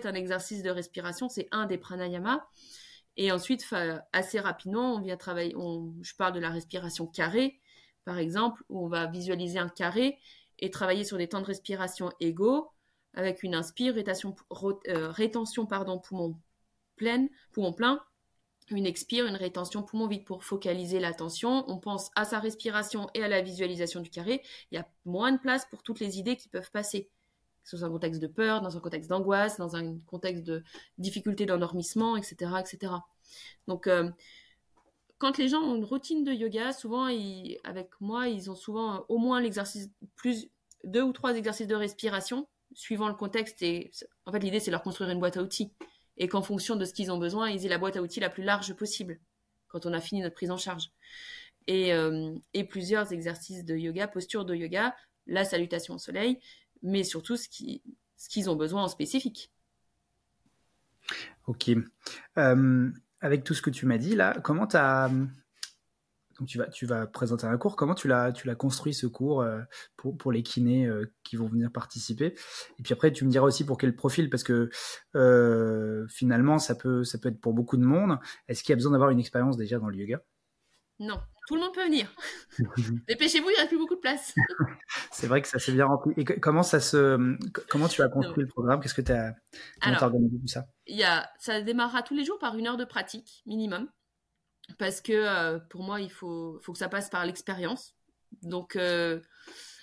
un 0.04 0.14
exercice 0.14 0.62
de 0.62 0.70
respiration, 0.70 1.28
c'est 1.28 1.48
un 1.50 1.66
des 1.66 1.78
pranayama. 1.78 2.48
Et 3.16 3.32
ensuite, 3.32 3.64
assez 4.12 4.38
rapidement, 4.38 4.94
on 4.94 5.00
vient 5.00 5.16
travailler, 5.16 5.54
je 6.02 6.14
parle 6.14 6.32
de 6.32 6.40
la 6.40 6.50
respiration 6.50 7.06
carrée, 7.06 7.60
par 8.04 8.18
exemple, 8.18 8.62
où 8.68 8.84
on 8.84 8.88
va 8.88 9.06
visualiser 9.06 9.58
un 9.58 9.68
carré 9.68 10.18
et 10.60 10.70
travailler 10.70 11.04
sur 11.04 11.18
des 11.18 11.28
temps 11.28 11.40
de 11.40 11.46
respiration 11.46 12.10
égaux, 12.20 12.70
avec 13.14 13.42
une 13.42 13.54
inspire, 13.54 13.94
rétention, 13.94 14.36
rétention 14.86 15.66
pardon, 15.66 15.98
poumon 15.98 16.40
pleine, 16.96 17.28
poumon 17.52 17.72
plein, 17.72 18.00
une 18.70 18.86
expire, 18.86 19.26
une 19.26 19.36
rétention 19.36 19.82
poumon 19.82 20.06
vide 20.06 20.24
pour 20.24 20.44
focaliser 20.44 21.00
l'attention. 21.00 21.64
On 21.68 21.78
pense 21.78 22.10
à 22.14 22.24
sa 22.24 22.38
respiration 22.38 23.08
et 23.14 23.22
à 23.22 23.28
la 23.28 23.42
visualisation 23.42 24.00
du 24.00 24.10
carré. 24.10 24.42
Il 24.70 24.76
y 24.76 24.78
a 24.78 24.88
moins 25.04 25.32
de 25.32 25.38
place 25.38 25.66
pour 25.66 25.82
toutes 25.82 26.00
les 26.00 26.18
idées 26.18 26.36
qui 26.36 26.48
peuvent 26.48 26.70
passer. 26.70 27.08
Dans 27.72 27.84
un 27.84 27.90
contexte 27.90 28.22
de 28.22 28.26
peur, 28.26 28.62
dans 28.62 28.76
un 28.76 28.80
contexte 28.80 29.10
d'angoisse, 29.10 29.58
dans 29.58 29.76
un 29.76 29.98
contexte 30.06 30.42
de 30.44 30.62
difficulté 30.96 31.44
d'endormissement, 31.44 32.16
etc., 32.16 32.52
etc. 32.60 32.94
Donc, 33.66 33.86
euh, 33.86 34.10
quand 35.18 35.36
les 35.36 35.48
gens 35.48 35.60
ont 35.60 35.76
une 35.76 35.84
routine 35.84 36.24
de 36.24 36.32
yoga, 36.32 36.72
souvent, 36.72 37.08
avec 37.64 37.90
moi, 38.00 38.28
ils 38.28 38.50
ont 38.50 38.54
souvent 38.54 39.04
au 39.08 39.18
moins 39.18 39.40
l'exercice, 39.40 39.90
plus 40.16 40.48
deux 40.84 41.02
ou 41.02 41.12
trois 41.12 41.36
exercices 41.36 41.66
de 41.66 41.74
respiration, 41.74 42.48
suivant 42.72 43.08
le 43.08 43.14
contexte. 43.14 43.60
Et 43.62 43.90
en 44.24 44.32
fait, 44.32 44.38
l'idée, 44.38 44.60
c'est 44.60 44.70
leur 44.70 44.82
construire 44.82 45.10
une 45.10 45.18
boîte 45.18 45.36
à 45.36 45.42
outils 45.42 45.72
et 46.18 46.28
qu'en 46.28 46.42
fonction 46.42 46.76
de 46.76 46.84
ce 46.84 46.92
qu'ils 46.92 47.10
ont 47.10 47.18
besoin, 47.18 47.48
ils 47.48 47.64
aient 47.64 47.70
la 47.70 47.78
boîte 47.78 47.96
à 47.96 48.02
outils 48.02 48.20
la 48.20 48.30
plus 48.30 48.42
large 48.42 48.74
possible 48.74 49.18
quand 49.68 49.86
on 49.86 49.92
a 49.92 50.00
fini 50.00 50.20
notre 50.20 50.34
prise 50.34 50.50
en 50.50 50.56
charge. 50.56 50.90
Et, 51.66 51.92
euh, 51.92 52.34
plusieurs 52.68 53.12
exercices 53.12 53.64
de 53.64 53.76
yoga, 53.76 54.08
posture 54.08 54.44
de 54.44 54.54
yoga, 54.54 54.94
la 55.26 55.44
salutation 55.44 55.94
au 55.94 55.98
soleil, 55.98 56.40
mais 56.82 57.04
surtout 57.04 57.36
ce 57.36 57.48
qu'ils 57.48 58.50
ont 58.50 58.56
besoin 58.56 58.82
en 58.82 58.88
spécifique. 58.88 59.52
Ok. 61.46 61.70
Euh, 62.38 62.90
avec 63.20 63.44
tout 63.44 63.54
ce 63.54 63.62
que 63.62 63.70
tu 63.70 63.86
m'as 63.86 63.98
dit 63.98 64.14
là, 64.14 64.38
comment 64.42 64.66
tu 64.66 64.76
as 64.76 65.10
donc 66.38 66.48
tu 66.48 66.58
vas, 66.58 66.66
tu 66.68 66.86
vas 66.86 67.06
présenter 67.06 67.46
un 67.46 67.58
cours. 67.58 67.76
Comment 67.76 67.94
tu 67.94 68.06
l'as, 68.06 68.32
tu 68.32 68.46
l'as 68.46 68.54
construit 68.54 68.94
ce 68.94 69.06
cours 69.06 69.42
euh, 69.42 69.60
pour, 69.96 70.16
pour 70.16 70.30
les 70.30 70.42
kinés 70.42 70.86
euh, 70.86 71.12
qui 71.24 71.36
vont 71.36 71.48
venir 71.48 71.72
participer? 71.72 72.34
Et 72.78 72.82
puis 72.82 72.92
après, 72.92 73.12
tu 73.12 73.24
me 73.24 73.30
diras 73.30 73.46
aussi 73.46 73.66
pour 73.66 73.76
quel 73.76 73.94
profil, 73.96 74.30
parce 74.30 74.44
que 74.44 74.70
euh, 75.16 76.06
finalement, 76.08 76.58
ça 76.58 76.74
peut, 76.74 77.02
ça 77.02 77.18
peut 77.18 77.28
être 77.28 77.40
pour 77.40 77.54
beaucoup 77.54 77.76
de 77.76 77.84
monde. 77.84 78.18
Est-ce 78.46 78.62
qu'il 78.62 78.72
y 78.72 78.74
a 78.74 78.76
besoin 78.76 78.92
d'avoir 78.92 79.10
une 79.10 79.20
expérience 79.20 79.56
déjà 79.56 79.78
dans 79.78 79.88
le 79.88 79.96
yoga? 79.96 80.22
Non, 81.00 81.20
tout 81.48 81.54
le 81.54 81.60
monde 81.60 81.74
peut 81.74 81.84
venir. 81.84 82.12
Dépêchez-vous, 83.08 83.50
il 83.50 83.54
n'y 83.54 83.62
a 83.62 83.66
plus 83.66 83.78
beaucoup 83.78 83.96
de 83.96 84.00
place. 84.00 84.34
C'est 85.10 85.26
vrai 85.26 85.42
que 85.42 85.48
ça 85.48 85.58
s'est 85.58 85.72
bien 85.72 85.86
rempli. 85.86 86.12
Et 86.16 86.24
comment 86.24 86.62
ça 86.62 86.78
se, 86.78 87.36
comment 87.68 87.88
tu 87.88 88.02
as 88.02 88.08
construit 88.08 88.44
le 88.44 88.48
programme? 88.48 88.80
Qu'est-ce 88.80 88.94
que 88.94 89.02
tu 89.02 89.12
as, 89.12 89.34
comment 89.80 89.96
as 89.96 90.02
organisé 90.04 90.38
tout 90.38 90.46
ça? 90.46 90.66
Il 90.86 90.96
y 90.96 91.04
a, 91.04 91.28
ça 91.38 91.62
démarrera 91.62 92.02
tous 92.02 92.14
les 92.14 92.24
jours 92.24 92.38
par 92.38 92.56
une 92.56 92.66
heure 92.66 92.76
de 92.76 92.84
pratique 92.84 93.42
minimum 93.46 93.88
parce 94.76 95.00
que 95.00 95.12
euh, 95.12 95.58
pour 95.58 95.82
moi, 95.82 96.00
il 96.00 96.10
faut, 96.10 96.60
que 96.66 96.78
ça 96.78 96.88
passe 96.88 97.08
par 97.08 97.24
l'expérience. 97.24 97.94
Donc, 98.42 98.76
euh, 98.76 99.20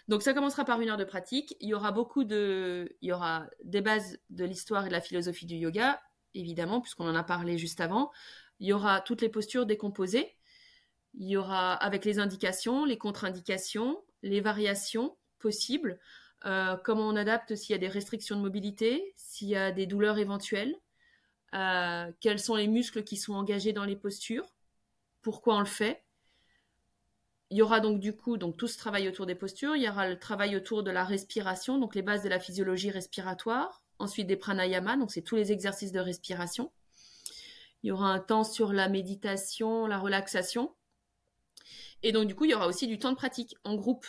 donc 0.08 0.22
ça 0.22 0.34
commencera 0.34 0.65
par 0.65 0.80
une 0.82 0.89
heure 0.89 0.98
de 0.98 1.04
pratique. 1.04 1.56
Il 1.60 1.70
y 1.70 1.74
aura 1.74 1.92
beaucoup 1.92 2.24
de, 2.24 2.96
il 3.01 3.10
y 3.10 3.12
aura 3.12 3.48
des 3.63 3.82
bases 3.82 4.20
de 4.30 4.46
l'histoire 4.46 4.86
et 4.86 4.89
de 4.89 4.94
la 4.94 5.01
philosophie 5.01 5.46
du 5.46 5.56
yoga, 5.56 6.00
évidemment, 6.36 6.82
puisqu'on 6.82 7.08
en 7.08 7.15
a 7.15 7.24
parlé 7.24 7.58
juste 7.58 7.82
avant. 7.82 8.12
Il 8.60 8.68
y 8.68 8.74
aura 8.74 9.01
toutes 9.01 9.22
les 9.22 9.30
postures 9.30 9.65
décomposées. 9.65 10.38
Il 11.15 11.27
y 11.27 11.38
aura 11.38 11.74
avec 11.74 12.06
les 12.06 12.20
indications, 12.20 12.86
les 12.86 12.98
contre-indications, 12.98 14.04
les 14.22 14.42
variations 14.42 15.18
possibles, 15.39 16.00
euh, 16.46 16.75
comment 16.84 17.08
on 17.08 17.15
adapte 17.15 17.56
s'il 17.56 17.74
y 17.74 17.75
a 17.75 17.80
des 17.80 17.88
restrictions 17.88 18.36
de 18.36 18.42
mobilité, 18.42 19.13
s'il 19.15 19.48
y 19.48 19.56
a 19.56 19.72
des 19.72 19.86
douleurs 19.86 20.18
éventuelles, 20.18 20.75
quels 22.20 22.39
sont 22.39 22.56
les 22.56 22.68
muscles 22.68 23.04
qui 23.04 23.15
sont 23.15 23.34
engagés 23.34 23.72
dans 23.72 23.86
les 23.86 23.96
postures 23.96 24.46
pourquoi 25.25 25.55
on 25.55 25.60
le 25.60 25.65
fait. 25.65 26.03
Il 27.50 27.58
y 27.58 27.63
aura 27.63 27.79
donc 27.79 28.00
du 28.00 28.15
coup 28.15 28.38
donc 28.38 28.58
tout 28.58 28.67
ce 28.67 28.77
travail 28.77 29.08
autour 29.08 29.25
des 29.25 29.34
postures, 29.34 29.75
il 29.75 29.82
y 29.82 29.89
aura 29.89 30.08
le 30.08 30.20
travail 30.20 30.55
autour 30.55 30.84
de 30.84 30.91
la 30.91 31.03
respiration, 31.03 31.79
donc 31.79 31.96
les 31.96 32.03
bases 32.03 32.22
de 32.22 32.29
la 32.29 32.39
physiologie 32.39 32.91
respiratoire, 32.91 33.84
ensuite 33.98 34.27
des 34.27 34.36
pranayama, 34.36 34.98
donc 34.98 35.12
c'est 35.12 35.24
tous 35.24 35.36
les 35.36 35.51
exercices 35.51 35.91
de 35.91 36.00
respiration. 36.00 36.72
Il 37.82 37.88
y 37.88 37.91
aura 37.91 38.10
un 38.10 38.20
temps 38.20 38.44
sur 38.44 38.72
la 38.72 38.88
méditation, 38.88 39.88
la 39.88 39.98
relaxation. 39.98 40.75
Et 42.03 42.12
donc 42.12 42.27
du 42.27 42.36
coup, 42.36 42.46
il 42.46 42.51
y 42.51 42.53
aura 42.53 42.67
aussi 42.67 42.86
du 42.86 43.00
temps 43.00 43.12
de 43.12 43.17
pratique 43.17 43.55
en 43.63 43.74
groupe, 43.74 44.05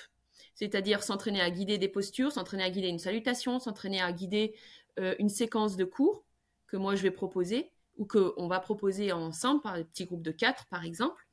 c'est-à-dire 0.55 1.03
s'entraîner 1.03 1.41
à 1.41 1.51
guider 1.51 1.79
des 1.79 1.89
postures, 1.89 2.31
s'entraîner 2.31 2.65
à 2.65 2.69
guider 2.69 2.89
une 2.89 2.99
salutation, 2.99 3.59
s'entraîner 3.59 4.03
à 4.03 4.13
guider 4.13 4.55
euh, 4.99 5.15
une 5.19 5.31
séquence 5.31 5.79
de 5.79 5.85
cours 5.87 6.27
que 6.67 6.77
moi 6.77 6.95
je 6.95 7.03
vais 7.03 7.11
proposer 7.11 7.73
ou 7.97 8.07
qu'on 8.07 8.49
va 8.49 8.61
proposer 8.61 9.13
ensemble 9.13 9.63
par 9.63 9.77
des 9.77 9.85
petits 9.85 10.05
groupes 10.05 10.23
de 10.23 10.31
quatre, 10.31 10.67
par 10.67 10.85
exemple. 10.85 11.27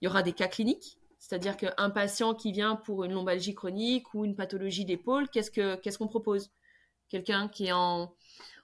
Il 0.00 0.04
y 0.04 0.08
aura 0.08 0.22
des 0.22 0.32
cas 0.32 0.48
cliniques, 0.48 0.98
c'est-à-dire 1.18 1.56
qu'un 1.56 1.90
patient 1.90 2.34
qui 2.34 2.52
vient 2.52 2.76
pour 2.76 3.04
une 3.04 3.12
lombalgie 3.12 3.54
chronique 3.54 4.14
ou 4.14 4.24
une 4.24 4.34
pathologie 4.34 4.84
d'épaule, 4.84 5.28
qu'est-ce 5.28 5.50
que 5.50 5.76
qu'est-ce 5.76 5.98
qu'on 5.98 6.08
propose? 6.08 6.50
Quelqu'un 7.08 7.48
qui 7.48 7.66
est 7.66 7.72
en, 7.72 8.14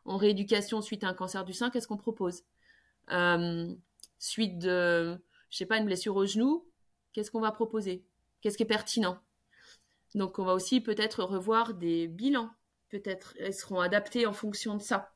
rééducation 0.06 0.80
suite 0.82 1.04
à 1.04 1.08
un 1.08 1.14
cancer 1.14 1.44
du 1.44 1.52
sein, 1.52 1.70
qu'est-ce 1.70 1.88
qu'on 1.88 1.96
propose? 1.96 2.44
Euh, 3.10 3.74
Suite 4.18 4.58
de, 4.58 5.18
je 5.50 5.56
sais 5.58 5.66
pas, 5.66 5.76
une 5.76 5.84
blessure 5.84 6.16
au 6.16 6.24
genou, 6.24 6.66
qu'est-ce 7.12 7.30
qu'on 7.30 7.40
va 7.40 7.52
proposer? 7.52 8.04
Qu'est-ce 8.40 8.56
qui 8.56 8.62
est 8.62 8.66
pertinent? 8.66 9.18
Donc 10.14 10.38
on 10.38 10.44
va 10.44 10.54
aussi 10.54 10.80
peut-être 10.80 11.22
revoir 11.22 11.74
des 11.74 12.08
bilans, 12.08 12.50
peut-être 12.88 13.34
elles 13.38 13.54
seront 13.54 13.80
adaptés 13.80 14.26
en 14.26 14.32
fonction 14.32 14.76
de 14.76 14.82
ça. 14.82 15.12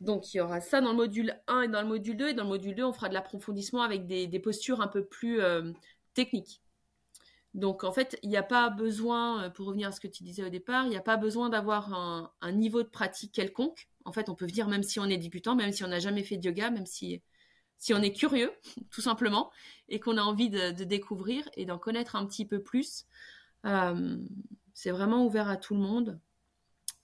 Donc 0.00 0.34
il 0.34 0.38
y 0.38 0.40
aura 0.40 0.60
ça 0.60 0.80
dans 0.80 0.90
le 0.90 0.96
module 0.96 1.40
1 1.46 1.62
et 1.62 1.68
dans 1.68 1.80
le 1.80 1.88
module 1.88 2.16
2. 2.16 2.28
Et 2.28 2.34
dans 2.34 2.44
le 2.44 2.50
module 2.50 2.74
2, 2.74 2.84
on 2.84 2.92
fera 2.92 3.08
de 3.08 3.14
l'approfondissement 3.14 3.82
avec 3.82 4.06
des, 4.06 4.38
postures 4.40 4.80
un 4.80 4.88
peu 4.88 5.04
plus 5.04 5.40
euh, 5.40 5.72
techniques. 6.14 6.62
Donc 7.56 7.84
en 7.84 7.92
fait, 7.92 8.18
il 8.22 8.28
n'y 8.28 8.36
a 8.36 8.42
pas 8.42 8.68
besoin, 8.68 9.44
euh, 9.44 9.50
pour 9.50 9.66
revenir 9.66 9.88
à 9.88 9.92
ce 9.92 10.00
que 10.00 10.08
tu 10.08 10.22
disais 10.22 10.44
au 10.44 10.50
départ, 10.50 10.84
il 10.84 10.90
n'y 10.90 10.96
a 10.96 11.00
pas 11.02 11.16
besoin 11.16 11.48
d'avoir 11.48 11.94
un, 11.94 12.52
niveau 12.52 12.82
de 12.82 12.88
pratique 12.88 13.32
quelconque. 13.32 13.88
En 14.04 14.12
fait, 14.12 14.28
on 14.28 14.34
peut 14.34 14.46
venir 14.46 14.68
même 14.68 14.82
si 14.82 15.00
on 15.00 15.06
est 15.06 15.16
débutant, 15.16 15.56
même 15.56 15.72
si 15.72 15.82
on 15.82 15.88
n'a 15.88 15.98
jamais 15.98 16.22
fait 16.22 16.36
de 16.36 16.44
yoga, 16.44 16.70
même 16.70 16.84
si, 16.84 17.22
si 17.78 17.94
on 17.94 18.02
est 18.02 18.12
curieux, 18.12 18.52
tout 18.90 19.00
simplement, 19.00 19.50
et 19.88 20.00
qu'on 20.00 20.18
a 20.18 20.22
envie 20.22 20.50
de, 20.50 20.70
découvrir 20.84 21.48
et 21.56 21.64
d'en 21.64 21.78
connaître 21.78 22.14
un 22.14 22.26
petit 22.26 22.44
peu 22.44 22.62
plus. 22.62 23.06
Euh, 23.64 24.18
c'est 24.74 24.90
vraiment 24.90 25.24
ouvert 25.24 25.48
à 25.48 25.56
tout 25.56 25.74
le 25.74 25.80
monde. 25.80 26.20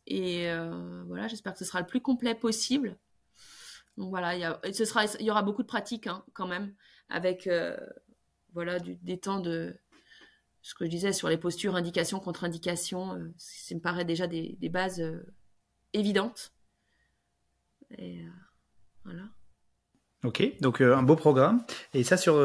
Et 0.06 0.50
euh, 0.50 1.02
voilà, 1.06 1.28
j'espère 1.28 1.52
que 1.52 1.58
ce 1.58 1.64
sera 1.64 1.80
le 1.80 1.86
plus 1.86 2.00
complet 2.00 2.34
possible. 2.34 2.96
Donc 3.96 4.10
voilà, 4.10 4.34
il 4.34 4.40
y, 4.40 4.44
a, 4.44 4.60
ce 4.72 4.84
sera, 4.84 5.04
il 5.20 5.26
y 5.26 5.30
aura 5.30 5.42
beaucoup 5.42 5.62
de 5.62 5.68
pratiques 5.68 6.06
hein, 6.06 6.24
quand 6.32 6.46
même, 6.46 6.74
avec 7.08 7.46
euh, 7.46 7.76
voilà 8.54 8.78
du, 8.78 8.96
des 8.96 9.18
temps 9.18 9.40
de 9.40 9.76
ce 10.62 10.74
que 10.74 10.84
je 10.84 10.90
disais 10.90 11.12
sur 11.12 11.28
les 11.28 11.36
postures, 11.36 11.76
indications, 11.76 12.18
contre-indications. 12.20 13.14
Euh, 13.14 13.32
ça 13.36 13.74
me 13.74 13.80
paraît 13.80 14.04
déjà 14.04 14.26
des, 14.26 14.56
des 14.60 14.68
bases 14.68 15.02
évidentes. 15.92 16.52
Et 17.98 18.24
voilà. 19.04 19.24
Ok, 20.24 20.60
donc 20.60 20.80
un 20.80 21.02
beau 21.02 21.16
programme. 21.16 21.64
Et 21.92 22.04
ça 22.04 22.16
sur, 22.16 22.40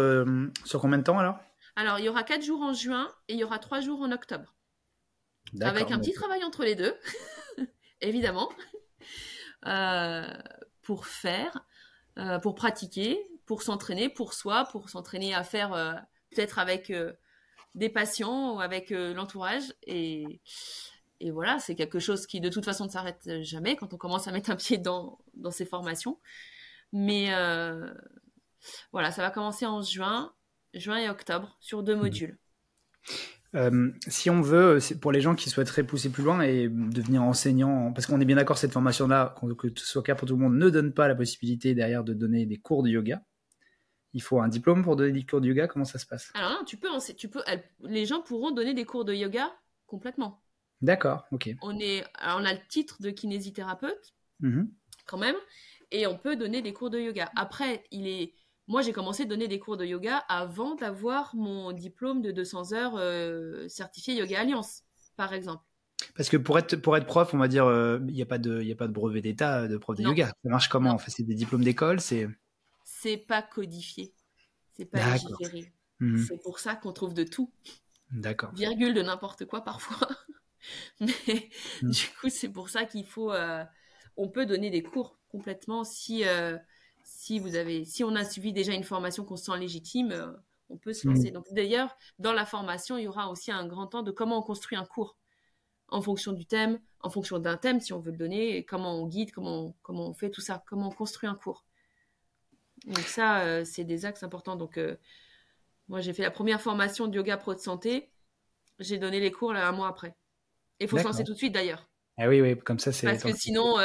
sur 0.66 0.82
combien 0.82 0.98
de 0.98 1.04
temps 1.04 1.20
alors? 1.20 1.38
Alors, 1.78 2.00
il 2.00 2.06
y 2.06 2.10
aura 2.10 2.24
quatre 2.24 2.44
jours 2.44 2.62
en 2.64 2.74
juin 2.74 3.14
et 3.28 3.34
il 3.34 3.40
y 3.40 3.44
aura 3.44 3.60
trois 3.60 3.82
jours 3.82 4.02
en 4.02 4.12
octobre. 4.12 4.56
avec 5.62 5.92
un 5.92 6.00
petit 6.00 6.12
travail 6.12 6.44
entre 6.44 6.64
les 6.64 6.74
deux, 6.74 6.96
évidemment, 8.02 8.50
euh, 9.66 10.28
pour 10.82 11.08
faire, 11.08 11.66
euh, 12.18 12.40
pour 12.40 12.56
pratiquer, 12.56 13.20
pour 13.46 13.62
s'entraîner 13.62 14.10
pour 14.10 14.34
soi, 14.34 14.66
pour 14.72 14.90
s'entraîner 14.90 15.34
à 15.34 15.44
faire 15.44 15.74
euh, 15.74 15.94
peut-être 16.32 16.60
avec 16.60 16.92
des 17.76 17.90
patients 17.90 18.56
ou 18.56 18.60
avec 18.60 18.90
l'entourage. 18.90 19.74
Et, 19.84 20.42
et 21.20 21.32
voilà, 21.32 21.60
c'est 21.60 21.76
quelque 21.76 22.00
chose 22.00 22.28
qui 22.28 22.42
de 22.42 22.50
toute 22.50 22.66
façon 22.66 22.86
ne 22.86 22.90
s'arrête 22.90 23.42
jamais 23.42 23.76
quand 23.76 23.94
on 23.94 23.98
commence 23.98 24.28
à 24.28 24.32
mettre 24.32 24.50
un 24.50 24.56
pied 24.56 24.78
dans, 24.78 25.20
dans 25.36 25.52
ces 25.52 25.66
formations. 25.66 26.20
Mais 26.92 27.30
voilà, 28.92 29.12
ça 29.12 29.22
va 29.22 29.32
commencer 29.32 29.66
en 29.66 29.82
juin, 29.82 30.34
juin 30.74 30.98
et 30.98 31.10
octobre 31.10 31.58
sur 31.62 31.84
deux 31.84 31.96
mmh. 31.96 32.00
modules. 32.00 32.38
Euh, 33.56 33.92
si 34.08 34.30
on 34.30 34.42
veut, 34.42 34.80
pour 35.02 35.12
les 35.12 35.22
gens 35.22 35.36
qui 35.36 35.50
souhaiteraient 35.50 35.86
pousser 35.86 36.10
plus 36.10 36.24
loin 36.24 36.42
et 36.42 36.68
devenir 36.68 37.24
enseignant, 37.24 37.94
parce 37.94 38.06
qu'on 38.06 38.20
est 38.20 38.26
bien 38.26 38.36
d'accord, 38.36 38.58
cette 38.58 38.74
formation-là, 38.74 39.36
que 39.58 39.70
ce 39.76 39.86
soit 39.86 40.04
clair 40.04 40.18
pour 40.18 40.28
tout 40.28 40.36
le 40.36 40.42
monde, 40.42 40.58
ne 40.58 40.70
donne 40.70 40.94
pas 40.94 41.08
la 41.08 41.16
possibilité 41.16 41.74
derrière 41.74 42.04
de 42.04 42.14
donner 42.14 42.46
des 42.46 42.58
cours 42.58 42.84
de 42.84 42.90
yoga. 42.90 43.22
Il 44.14 44.22
faut 44.22 44.42
un 44.42 44.48
diplôme 44.48 44.84
pour 44.84 44.96
donner 44.96 45.12
des 45.12 45.26
cours 45.26 45.42
de 45.42 45.48
yoga. 45.48 45.68
Comment 45.68 45.86
ça 45.86 46.00
se 46.00 46.06
passe? 46.06 46.32
Alors 46.34 46.52
non, 46.52 46.64
tu 46.66 46.78
peux, 46.78 46.90
tu 47.18 47.30
peux, 47.30 47.42
les 47.84 48.06
gens 48.06 48.22
pourront 48.22 48.52
donner 48.52 48.74
des 48.74 48.86
cours 48.86 49.06
de 49.06 49.14
yoga 49.14 49.52
complètement. 49.86 50.44
D'accord, 50.82 51.26
ok. 51.32 51.50
On 51.62 51.80
est, 51.80 52.04
on 52.22 52.46
a 52.46 52.54
le 52.54 52.60
titre 52.70 53.02
de 53.02 53.10
kinésithérapeute, 53.10 54.14
mmh 54.42 54.64
quand 55.06 55.18
même, 55.18 55.38
et 55.92 56.06
on 56.06 56.18
peut 56.18 56.36
donner 56.36 56.62
des 56.62 56.74
cours 56.74 56.90
de 56.90 57.00
yoga. 57.00 57.32
Après, 57.38 57.86
il 57.92 58.08
est 58.08 58.34
moi, 58.68 58.82
j'ai 58.82 58.92
commencé 58.92 59.24
à 59.24 59.26
donner 59.26 59.48
des 59.48 59.60
cours 59.60 59.78
de 59.78 59.86
yoga 59.86 60.18
avant 60.28 60.76
d'avoir 60.76 61.34
mon 61.36 61.72
diplôme 61.72 62.22
de 62.22 62.32
200 62.32 62.74
heures 62.74 62.96
euh, 62.98 63.68
certifié 63.70 64.16
Yoga 64.16 64.42
Alliance, 64.42 64.84
par 65.16 65.34
exemple. 65.34 65.64
Parce 66.16 66.30
que 66.30 66.38
pour 66.38 66.60
être, 66.60 66.76
pour 66.76 66.98
être 66.98 67.06
prof, 67.06 67.34
on 67.34 67.38
va 67.38 67.48
dire, 67.48 67.64
il 67.66 67.72
euh, 67.72 68.00
n'y 68.00 68.22
a, 68.22 68.26
pas 68.26 68.38
de, 68.38 68.70
a 68.70 68.76
pas 68.76 68.88
de 68.88 68.92
brevet 68.92 69.22
d'état 69.22 69.68
de 69.68 69.78
prof 69.78 69.98
de 69.98 70.04
yoga. 70.04 70.28
Ça 70.28 70.50
marche 70.50 70.68
comment 70.68 70.92
En 70.92 70.98
fait, 70.98 71.12
c'est 71.12 71.24
des 71.24 71.36
diplômes 71.36 71.64
d'école 71.64 72.02
c'est... 72.02 72.28
C'est 72.84 73.18
pas 73.18 73.42
codifié. 73.42 74.14
C'est 74.74 74.86
pas 74.86 75.14
légiféré. 75.14 75.72
Mhm. 76.00 76.26
C'est 76.28 76.42
pour 76.42 76.60
ça 76.60 76.76
qu'on 76.76 76.92
trouve 76.92 77.14
de 77.14 77.24
tout. 77.24 77.52
D'accord. 78.12 78.52
Virgule 78.54 78.94
de 78.94 79.02
n'importe 79.02 79.46
quoi 79.46 79.62
parfois. 79.62 80.08
Mais 81.00 81.50
mhm. 81.82 81.92
du 81.92 82.08
coup, 82.20 82.30
c'est 82.30 82.50
pour 82.50 82.70
ça 82.70 82.86
qu'il 82.86 83.06
faut... 83.06 83.32
Euh, 83.32 83.64
on 84.18 84.28
peut 84.28 84.46
donner 84.46 84.70
des 84.70 84.84
cours 84.84 85.18
complètement 85.30 85.84
si 85.84 86.24
si 87.28 87.40
vous 87.40 87.56
avez, 87.56 87.84
si 87.84 88.06
on 88.06 88.16
a 88.16 88.24
suivi 88.24 88.54
déjà 88.54 88.74
une 88.74 88.86
formation 88.86 89.26
qu'on 89.26 89.36
se 89.36 89.46
sent 89.46 89.58
légitime, 89.58 90.12
euh, 90.14 90.32
on 90.70 90.78
peut 90.78 90.94
se 90.94 91.06
lancer. 91.06 91.30
Mm. 91.30 91.34
Donc 91.34 91.46
d'ailleurs, 91.52 91.98
dans 92.20 92.32
la 92.32 92.46
formation, 92.46 92.98
il 92.98 93.04
y 93.04 93.08
aura 93.08 93.30
aussi 93.30 93.52
un 93.52 93.68
grand 93.68 93.88
temps 93.88 94.02
de 94.02 94.12
comment 94.12 94.40
on 94.40 94.42
construit 94.42 94.78
un 94.78 94.86
cours 94.86 95.18
en 95.90 96.02
fonction 96.02 96.32
du 96.32 96.46
thème, 96.46 96.80
en 97.02 97.10
fonction 97.10 97.38
d'un 97.38 97.58
thème 97.58 97.82
si 97.82 97.92
on 97.92 98.00
veut 98.00 98.12
le 98.12 98.18
donner, 98.18 98.56
et 98.56 98.64
comment 98.64 98.96
on 99.02 99.08
guide, 99.08 99.32
comment 99.34 99.66
on, 99.66 99.76
comment 99.82 100.08
on 100.08 100.14
fait 100.14 100.30
tout 100.30 100.40
ça, 100.40 100.64
comment 100.68 100.88
on 100.88 100.92
construit 100.92 101.28
un 101.28 101.36
cours. 101.36 101.66
Donc 102.86 103.00
ça, 103.00 103.42
euh, 103.42 103.66
c'est 103.66 103.84
des 103.84 104.06
axes 104.06 104.24
importants. 104.24 104.56
Donc 104.56 104.78
euh, 104.78 104.96
moi, 105.90 106.00
j'ai 106.00 106.14
fait 106.14 106.24
la 106.24 106.32
première 106.32 106.62
formation 106.62 107.08
de 107.08 107.16
yoga 107.16 107.36
pro 107.36 107.54
de 107.54 107.60
santé. 107.60 108.10
J'ai 108.80 109.00
donné 109.00 109.20
les 109.20 109.32
cours 109.32 109.52
là, 109.52 109.68
un 109.68 109.74
mois 109.74 109.90
après. 109.90 110.16
Et 110.80 110.86
il 110.86 110.88
faut 110.88 110.98
se 110.98 111.04
lancer 111.04 111.26
tout 111.26 111.34
de 111.34 111.38
suite 111.38 111.54
d'ailleurs. 111.54 111.90
Ah 112.18 112.30
oui, 112.30 112.40
oui, 112.40 112.58
comme 112.58 112.80
ça 112.80 112.94
c'est. 112.94 113.06
Parce 113.06 113.24
que 113.24 113.36
sinon, 113.36 113.80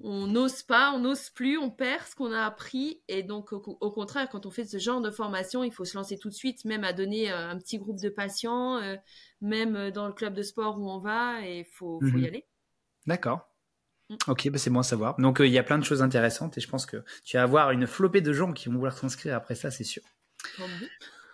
on 0.00 0.26
n'ose 0.26 0.62
pas, 0.62 0.92
on 0.92 1.00
n'ose 1.00 1.30
plus, 1.30 1.56
on 1.56 1.70
perd 1.70 2.02
ce 2.06 2.14
qu'on 2.14 2.32
a 2.32 2.44
appris. 2.44 3.00
Et 3.08 3.22
donc, 3.22 3.52
au, 3.52 3.90
contraire, 3.90 4.28
quand 4.28 4.44
on 4.44 4.50
fait 4.50 4.66
ce 4.66 4.78
genre 4.78 5.00
de 5.00 5.10
formation, 5.10 5.64
il 5.64 5.72
faut 5.72 5.84
se 5.84 5.96
lancer 5.96 6.18
tout 6.18 6.28
de 6.28 6.34
suite, 6.34 6.64
même 6.64 6.84
à 6.84 6.92
donner 6.92 7.32
euh, 7.32 7.50
un 7.50 7.58
petit 7.58 7.78
groupe 7.78 8.00
de 8.00 8.10
patients, 8.10 8.76
euh, 8.76 8.96
même 9.40 9.74
euh, 9.76 9.90
dans 9.90 10.06
le 10.06 10.12
club 10.12 10.34
de 10.34 10.42
sport 10.42 10.78
où 10.78 10.90
on 10.90 10.98
va, 10.98 11.46
et 11.46 11.60
il 11.60 11.64
faut, 11.64 12.00
y 12.02 12.12
mhm. 12.12 12.24
aller. 12.24 12.44
D'accord. 13.06 13.48
Mm. 14.10 14.16
Ok, 14.28 14.50
bah 14.50 14.58
c'est 14.58 14.70
bon 14.70 14.80
à 14.80 14.84
savoir. 14.84 15.16
Donc, 15.18 15.38
il 15.40 15.50
y 15.50 15.58
a 15.58 15.62
plein 15.62 15.78
de 15.78 15.84
choses 15.84 16.02
intéressantes 16.02 16.58
et 16.58 16.60
je 16.60 16.68
pense 16.68 16.84
que 16.84 17.02
tu 17.24 17.38
vas 17.38 17.42
avoir 17.42 17.70
une 17.70 17.86
flopée 17.86 18.20
de 18.20 18.32
gens 18.32 18.52
qui 18.52 18.68
vont 18.68 18.74
vouloir 18.74 18.96
s'inscrire 18.96 19.34
après 19.34 19.54
ça, 19.54 19.70
c'est 19.70 19.84
sûr. 19.84 20.02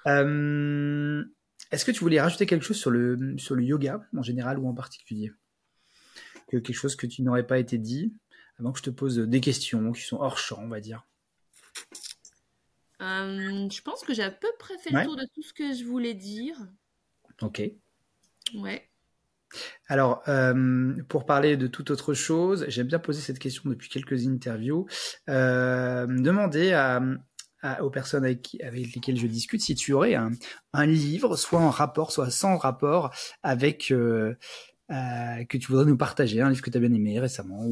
Est-ce 0.06 1.84
que 1.84 1.90
tu 1.90 2.00
voulais 2.00 2.20
rajouter 2.20 2.46
quelque 2.46 2.64
chose 2.64 2.78
sur 2.78 2.90
le, 2.90 3.36
sur 3.38 3.56
le 3.56 3.64
yoga 3.64 4.06
en 4.16 4.22
général 4.22 4.58
ou 4.58 4.68
en 4.68 4.74
particulier? 4.74 5.32
Quelque 6.48 6.72
chose 6.72 6.96
que 6.96 7.06
tu 7.06 7.22
n'aurais 7.22 7.46
pas 7.46 7.58
été 7.58 7.78
dit? 7.78 8.14
Avant 8.62 8.72
que 8.72 8.78
je 8.78 8.84
te 8.84 8.90
pose 8.90 9.18
des 9.18 9.40
questions 9.40 9.90
qui 9.90 10.02
sont 10.02 10.18
hors 10.18 10.38
champ, 10.38 10.60
on 10.60 10.68
va 10.68 10.80
dire 10.80 11.04
euh, 13.00 13.68
Je 13.68 13.82
pense 13.82 14.04
que 14.04 14.14
j'ai 14.14 14.22
à 14.22 14.30
peu 14.30 14.48
près 14.58 14.78
fait 14.78 14.90
le 14.90 15.04
tour 15.04 15.16
de 15.16 15.26
tout 15.34 15.42
ce 15.42 15.52
que 15.52 15.74
je 15.74 15.84
voulais 15.84 16.14
dire. 16.14 16.56
Ok. 17.40 17.60
Ouais. 18.54 18.88
Alors, 19.88 20.22
euh, 20.28 20.94
pour 21.08 21.26
parler 21.26 21.56
de 21.56 21.66
toute 21.66 21.90
autre 21.90 22.14
chose, 22.14 22.64
j'aime 22.68 22.86
bien 22.86 23.00
poser 23.00 23.20
cette 23.20 23.40
question 23.40 23.68
depuis 23.68 23.88
quelques 23.88 24.28
interviews. 24.28 24.86
Euh, 25.28 26.06
demander 26.06 26.72
aux 27.80 27.90
personnes 27.90 28.24
avec, 28.24 28.56
lesquelles 28.72 29.18
je 29.18 29.26
discute 29.26 29.60
si 29.60 29.74
tu 29.74 29.92
aurais 29.92 30.14
un, 30.14 30.86
livre, 30.86 31.36
soit 31.36 31.60
en 31.60 31.70
rapport, 31.70 32.12
soit 32.12 32.30
sans 32.30 32.56
rapport, 32.56 33.12
avec 33.42 33.88
que 33.88 34.36
tu 34.88 35.66
voudrais 35.66 35.86
nous 35.86 35.96
partager, 35.96 36.40
un 36.40 36.48
livre 36.48 36.62
que 36.62 36.70
tu 36.70 36.76
as 36.76 36.80
bien 36.80 36.92
aimé 36.92 37.18
récemment, 37.18 37.66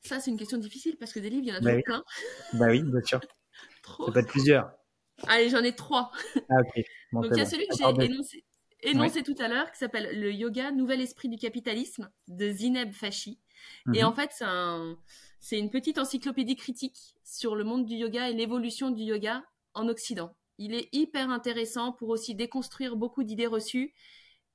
ça, 0.00 0.20
c'est 0.20 0.30
une 0.30 0.38
question 0.38 0.58
difficile 0.58 0.96
parce 0.98 1.12
que 1.12 1.20
des 1.20 1.30
livres, 1.30 1.44
il 1.46 1.48
y 1.48 1.52
en 1.52 1.56
a 1.56 1.60
bah 1.60 1.82
plein. 1.82 2.04
Bah 2.54 2.66
oui, 2.68 2.82
bien 2.82 3.02
sûr. 3.02 3.20
Trop. 3.82 4.06
Ça 4.06 4.12
peut 4.12 4.20
être 4.20 4.28
plusieurs. 4.28 4.70
Allez, 5.28 5.48
j'en 5.48 5.62
ai 5.62 5.74
trois. 5.74 6.10
Ah, 6.48 6.56
ok. 6.60 6.84
Donc, 7.12 7.26
il 7.30 7.38
y 7.38 7.40
a 7.40 7.46
celui 7.46 7.68
que 7.68 7.76
j'ai 7.76 8.90
énoncé, 8.90 9.22
tout 9.22 9.36
à 9.38 9.48
l'heure 9.48 9.70
qui 9.70 9.78
s'appelle 9.78 10.20
Le 10.20 10.32
Yoga, 10.32 10.72
Nouvel 10.72 11.00
Esprit 11.00 11.28
du 11.28 11.36
Capitalisme 11.36 12.10
de 12.28 12.50
Zineb 12.50 12.92
Fashi. 12.92 13.40
Et 13.94 14.00
mhm. 14.00 14.08
en 14.08 14.12
fait, 14.12 14.30
c'est 14.32 14.44
un, 14.44 14.96
une 15.52 15.70
petite 15.70 15.98
encyclopédie 15.98 16.56
critique 16.56 17.14
sur 17.22 17.54
le 17.54 17.64
monde 17.64 17.86
du 17.86 17.94
yoga 17.94 18.28
et 18.28 18.34
l'évolution 18.34 18.90
du 18.90 19.04
yoga 19.04 19.44
en 19.74 19.88
Occident. 19.88 20.36
Il 20.58 20.74
est 20.74 20.88
hyper 20.92 21.30
intéressant 21.30 21.92
pour 21.92 22.08
aussi 22.10 22.34
déconstruire 22.34 22.96
beaucoup 22.96 23.24
d'idées 23.24 23.46
reçues 23.46 23.94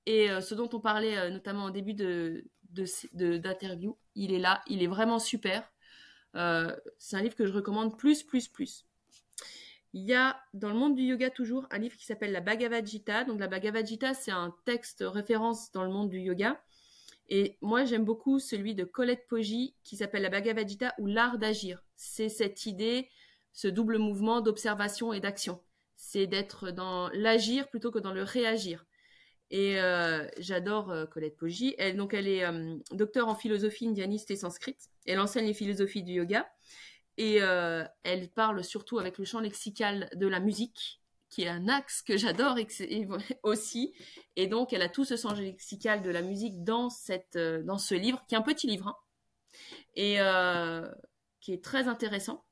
et 0.05 0.29
euh, 0.29 0.41
ce 0.41 0.55
dont 0.55 0.69
on 0.73 0.79
parlait 0.79 1.17
euh, 1.17 1.29
notamment 1.29 1.65
au 1.65 1.71
début 1.71 1.93
de, 1.93 2.45
d'interview. 2.69 3.97
il 4.15 4.33
est 4.33 4.39
là, 4.39 4.61
il 4.67 4.83
est 4.83 4.87
vraiment 4.87 5.19
super. 5.19 5.71
Euh, 6.35 6.75
c'est 6.97 7.15
un 7.15 7.21
livre 7.21 7.35
que 7.35 7.45
je 7.45 7.53
recommande 7.53 7.97
plus, 7.97 8.23
plus, 8.23 8.47
plus. 8.47 8.85
Il 9.93 10.03
y 10.03 10.13
a 10.13 10.39
dans 10.53 10.69
le 10.69 10.75
monde 10.75 10.95
du 10.95 11.01
yoga 11.01 11.31
toujours 11.31 11.65
un 11.71 11.79
livre 11.79 11.97
qui 11.97 12.05
s'appelle 12.05 12.31
la 12.31 12.41
Bhagavad 12.41 12.85
Gita. 12.85 13.23
Donc 13.23 13.39
la 13.39 13.47
Bhagavad 13.47 13.87
Gita, 13.87 14.13
c'est 14.13 14.31
un 14.31 14.55
texte 14.65 15.03
référence 15.05 15.71
dans 15.71 15.83
le 15.83 15.89
monde 15.89 16.09
du 16.09 16.19
yoga. 16.19 16.61
Et 17.27 17.57
moi, 17.61 17.85
j'aime 17.85 18.05
beaucoup 18.05 18.39
celui 18.39 18.75
de 18.75 18.83
Colette 18.83 19.27
Poggi 19.27 19.75
qui 19.83 19.97
s'appelle 19.97 20.23
la 20.23 20.29
Bhagavad 20.29 20.67
Gita 20.67 20.93
ou 20.99 21.07
l'art 21.07 21.37
d'agir. 21.37 21.83
C'est 21.95 22.29
cette 22.29 22.65
idée, 22.65 23.09
ce 23.53 23.67
double 23.67 23.97
mouvement 23.97 24.41
d'observation 24.41 25.13
et 25.13 25.19
d'action. 25.19 25.61
C'est 25.95 26.27
d'être 26.27 26.71
dans 26.71 27.09
l'agir 27.09 27.67
plutôt 27.69 27.91
que 27.91 27.99
dans 27.99 28.13
le 28.13 28.23
réagir. 28.23 28.85
Et 29.51 29.79
euh, 29.79 30.27
j'adore 30.37 30.91
euh, 30.91 31.05
Colette 31.05 31.37
Poggi. 31.37 31.75
Elle, 31.77 31.97
donc, 31.97 32.13
elle 32.13 32.27
est 32.27 32.45
euh, 32.45 32.77
docteur 32.91 33.27
en 33.27 33.35
philosophie 33.35 33.87
indianiste 33.87 34.29
et 34.31 34.35
sanscrite. 34.35 34.89
Elle 35.05 35.19
enseigne 35.19 35.47
les 35.47 35.53
philosophies 35.53 36.03
du 36.03 36.13
yoga. 36.13 36.49
Et 37.17 37.39
elle 38.03 38.29
parle 38.29 38.63
surtout 38.63 38.97
avec 38.97 39.17
le 39.17 39.25
champ 39.25 39.41
lexical 39.41 40.09
de 40.15 40.25
la 40.25 40.39
musique, 40.39 41.01
qui 41.29 41.43
est 41.43 41.49
un 41.49 41.67
axe 41.67 42.01
que 42.01 42.15
j'adore 42.15 42.55
aussi. 43.43 43.93
Et 44.37 44.47
donc, 44.47 44.71
elle 44.71 44.81
a 44.81 44.87
tout 44.87 45.03
ce 45.03 45.17
champ 45.17 45.33
lexical 45.33 46.01
de 46.01 46.11
la 46.11 46.21
musique 46.21 46.63
dans, 46.63 46.89
cette, 46.89 47.37
dans 47.37 47.77
ce 47.77 47.93
livre, 47.93 48.23
qui 48.25 48.35
est 48.35 48.37
un 48.37 48.41
petit 48.41 48.67
livre, 48.67 48.87
hein, 48.87 48.95
et 49.95 50.19
qui 51.41 51.51
est 51.51 51.61
très 51.61 51.89
intéressant. 51.89 52.45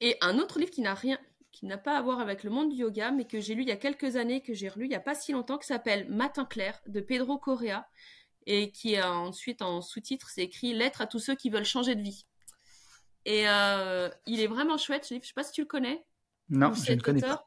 Et 0.00 0.16
un 0.20 0.38
autre 0.38 0.60
livre 0.60 0.70
qui 0.70 0.82
n'a 0.82 0.94
rien, 0.94 1.18
qui 1.60 1.66
n'a 1.66 1.78
pas 1.78 1.96
à 1.96 2.02
voir 2.02 2.20
avec 2.20 2.42
le 2.42 2.50
monde 2.50 2.70
du 2.70 2.76
yoga, 2.76 3.10
mais 3.10 3.26
que 3.26 3.38
j'ai 3.38 3.54
lu 3.54 3.62
il 3.62 3.68
y 3.68 3.72
a 3.72 3.76
quelques 3.76 4.16
années, 4.16 4.40
que 4.40 4.54
j'ai 4.54 4.70
relu 4.70 4.86
il 4.86 4.88
n'y 4.88 4.94
a 4.94 5.00
pas 5.00 5.14
si 5.14 5.32
longtemps, 5.32 5.58
qui 5.58 5.66
s'appelle 5.66 6.08
Matin 6.08 6.46
clair 6.46 6.80
de 6.86 7.00
Pedro 7.00 7.38
Correa, 7.38 7.86
et 8.46 8.72
qui 8.72 8.96
a 8.96 9.12
ensuite 9.12 9.60
en 9.60 9.82
sous-titre, 9.82 10.30
c'est 10.30 10.42
écrit 10.42 10.72
Lettre 10.72 11.02
à 11.02 11.06
tous 11.06 11.18
ceux 11.18 11.34
qui 11.34 11.50
veulent 11.50 11.64
changer 11.64 11.94
de 11.94 12.02
vie. 12.02 12.26
Et 13.26 13.46
euh, 13.46 14.08
il 14.26 14.40
est 14.40 14.46
vraiment 14.46 14.78
chouette, 14.78 15.04
ce 15.04 15.12
livre. 15.12 15.24
Je 15.24 15.28
sais 15.28 15.34
pas 15.34 15.44
si 15.44 15.52
tu 15.52 15.60
le 15.60 15.66
connais. 15.66 16.04
Non, 16.48 16.72
je 16.72 16.92
ne 16.94 17.00
connais 17.00 17.20
pas. 17.20 17.46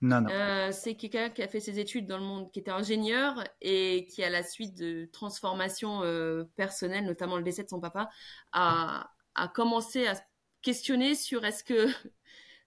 Non, 0.00 0.22
non. 0.22 0.30
Euh, 0.30 0.72
c'est 0.72 0.96
quelqu'un 0.96 1.28
qui 1.28 1.42
a 1.42 1.48
fait 1.48 1.60
ses 1.60 1.78
études 1.78 2.06
dans 2.06 2.16
le 2.18 2.24
monde, 2.24 2.50
qui 2.50 2.58
était 2.58 2.72
ingénieur 2.72 3.44
et 3.60 4.08
qui, 4.10 4.24
à 4.24 4.30
la 4.30 4.42
suite 4.42 4.74
de 4.76 5.08
transformations 5.12 6.02
euh, 6.02 6.44
personnelles, 6.56 7.04
notamment 7.04 7.36
le 7.36 7.44
décès 7.44 7.62
de 7.62 7.68
son 7.68 7.78
papa, 7.78 8.08
a, 8.52 9.12
a 9.34 9.48
commencé 9.48 10.06
à 10.08 10.14
questionner 10.62 11.14
sur 11.14 11.44
est-ce 11.44 11.62
que 11.62 11.88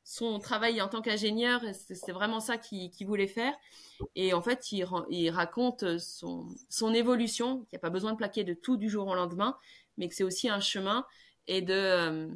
son 0.08 0.38
travail 0.38 0.80
en 0.84 0.88
tant 0.88 1.02
qu'ingénieur, 1.02 1.62
c'est 1.74 2.12
vraiment 2.12 2.40
ça 2.40 2.60
qu'il 2.60 3.08
voulait 3.08 3.28
faire. 3.28 3.54
Et 4.16 4.34
en 4.34 4.42
fait, 4.42 4.72
il, 4.72 5.30
raconte 5.32 5.98
son, 5.98 6.94
évolution, 6.94 7.62
qu'il 7.62 7.70
n'y 7.74 7.78
a 7.78 7.80
pas 7.80 7.90
besoin 7.90 8.12
de 8.12 8.18
plaquer 8.18 8.44
de 8.44 8.54
tout 8.54 8.78
du 8.78 8.88
jour 8.88 9.08
au 9.08 9.16
lendemain, 9.16 9.58
mais 9.98 10.08
que 10.08 10.14
c'est 10.14 10.24
aussi 10.24 10.48
un 10.48 10.60
chemin 10.60 11.08
et 11.48 11.64
de, 11.64 11.74
euh, 11.74 12.28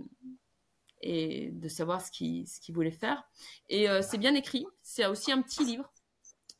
et 1.01 1.51
de 1.51 1.67
savoir 1.67 2.01
ce 2.01 2.09
qu'il 2.11 2.73
voulait 2.73 2.89
faire. 2.89 3.23
Et 3.69 3.87
euh, 3.87 4.01
c'est 4.01 4.17
bien 4.17 4.33
écrit, 4.33 4.65
c'est 4.81 5.05
aussi 5.05 5.31
un 5.31 5.43
petit 5.43 5.63
livre. 5.63 5.93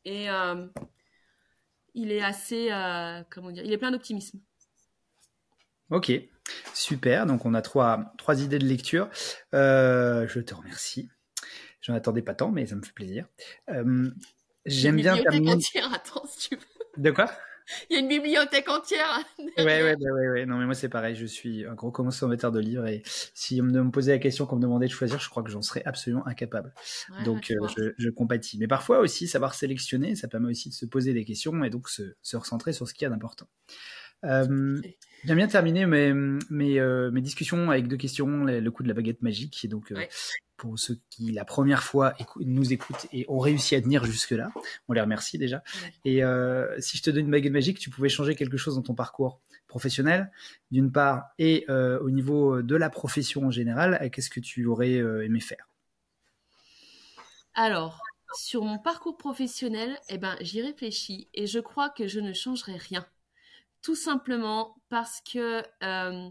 et 0.04 0.28
il 1.92 2.12
est 2.12 2.22
assez, 2.22 2.68
comment 3.30 3.50
dire, 3.50 3.64
il 3.64 3.72
est 3.72 3.78
plein 3.78 3.90
d'optimisme. 3.90 4.38
Ok, 5.90 6.12
super. 6.74 7.26
Donc 7.26 7.46
on 7.46 7.54
a 7.54 7.62
trois, 7.62 8.12
trois 8.18 8.42
idées 8.42 8.58
de 8.58 8.66
lecture. 8.66 9.08
je 9.52 10.40
te 10.40 10.54
remercie. 10.54 11.08
J'en 11.80 11.94
attendais 11.94 12.22
pas 12.22 12.34
tant, 12.34 12.50
mais 12.50 12.66
ça 12.66 12.76
me 12.76 12.82
fait 12.82 12.92
plaisir. 12.92 13.26
J'aime 14.66 14.96
bien 14.96 15.16
terminer. 15.16 15.52
Entière, 15.52 15.92
attends, 15.92 16.24
si 16.26 16.50
tu 16.50 16.56
veux. 16.56 17.02
De 17.02 17.10
quoi? 17.10 17.30
Il 17.88 17.94
y 17.94 17.96
a 17.96 18.00
une 18.00 18.08
bibliothèque 18.08 18.68
entière. 18.68 19.24
ouais, 19.38 19.64
ouais, 19.64 19.96
ouais, 19.96 20.28
ouais, 20.28 20.46
Non, 20.46 20.58
mais 20.58 20.64
moi, 20.64 20.74
c'est 20.74 20.88
pareil. 20.88 21.14
Je 21.14 21.26
suis 21.26 21.64
un 21.66 21.74
gros 21.74 21.92
consommateur 21.92 22.50
de 22.50 22.60
livres 22.60 22.86
et 22.86 23.02
si 23.34 23.60
on 23.60 23.64
me 23.64 23.90
posait 23.90 24.12
la 24.12 24.18
question, 24.18 24.46
qu'on 24.46 24.56
me 24.56 24.62
demandait 24.62 24.86
de 24.86 24.92
choisir, 24.92 25.20
je 25.20 25.28
crois 25.28 25.42
que 25.42 25.50
j'en 25.50 25.62
serais 25.62 25.82
absolument 25.84 26.26
incapable. 26.26 26.74
donc, 27.24 27.50
euh, 27.50 27.68
je, 27.76 27.92
je, 27.96 28.10
compatis. 28.10 28.58
Mais 28.58 28.66
parfois 28.66 28.98
aussi, 28.98 29.28
savoir 29.28 29.54
sélectionner, 29.54 30.16
ça 30.16 30.28
permet 30.28 30.50
aussi 30.50 30.68
de 30.68 30.74
se 30.74 30.86
poser 30.86 31.12
des 31.12 31.24
questions 31.24 31.62
et 31.62 31.70
donc 31.70 31.88
se, 31.88 32.14
se 32.22 32.36
recentrer 32.36 32.72
sur 32.72 32.88
ce 32.88 32.94
qu'il 32.94 33.04
y 33.04 33.06
a 33.06 33.10
d'important. 33.10 33.48
Euh, 34.24 34.80
J'aime 35.24 35.36
bien 35.36 35.48
terminer 35.48 35.84
mes, 35.84 36.14
mes, 36.14 36.80
euh, 36.80 37.10
mes, 37.10 37.20
discussions 37.20 37.70
avec 37.70 37.88
deux 37.88 37.98
questions, 37.98 38.44
le 38.44 38.70
coup 38.70 38.82
de 38.82 38.88
la 38.88 38.94
baguette 38.94 39.20
magique. 39.20 39.64
Et 39.64 39.68
donc, 39.68 39.92
euh, 39.92 40.02
pour 40.56 40.78
ceux 40.78 40.98
qui 41.10 41.30
la 41.32 41.44
première 41.44 41.82
fois 41.82 42.14
nous 42.38 42.72
écoutent 42.72 43.06
et 43.12 43.26
ont 43.28 43.38
réussi 43.38 43.74
à 43.74 43.82
tenir 43.82 44.04
jusque-là, 44.06 44.50
on 44.88 44.94
les 44.94 45.00
remercie 45.00 45.36
déjà. 45.36 45.62
Et 46.06 46.24
euh, 46.24 46.74
si 46.80 46.96
je 46.96 47.02
te 47.02 47.10
donne 47.10 47.26
une 47.26 47.30
baguette 47.30 47.52
magique, 47.52 47.78
tu 47.78 47.90
pouvais 47.90 48.08
changer 48.08 48.34
quelque 48.34 48.56
chose 48.56 48.76
dans 48.76 48.82
ton 48.82 48.94
parcours 48.94 49.40
professionnel, 49.68 50.32
d'une 50.70 50.90
part, 50.90 51.28
et 51.38 51.66
au 51.68 52.10
niveau 52.10 52.62
de 52.62 52.76
la 52.76 52.90
profession 52.90 53.44
en 53.44 53.50
général, 53.50 54.10
qu'est-ce 54.10 54.30
que 54.30 54.40
tu 54.40 54.66
aurais 54.66 54.94
aimé 54.94 55.40
faire? 55.40 55.68
Alors, 57.54 58.00
sur 58.36 58.64
mon 58.64 58.78
parcours 58.78 59.16
professionnel, 59.16 59.98
eh 60.08 60.18
ben, 60.18 60.36
j'y 60.40 60.62
réfléchis 60.62 61.28
et 61.34 61.46
je 61.46 61.58
crois 61.58 61.90
que 61.90 62.08
je 62.08 62.20
ne 62.20 62.32
changerai 62.32 62.76
rien 62.76 63.06
tout 63.82 63.94
simplement 63.94 64.76
parce 64.88 65.20
que 65.20 65.62
euh, 65.82 66.30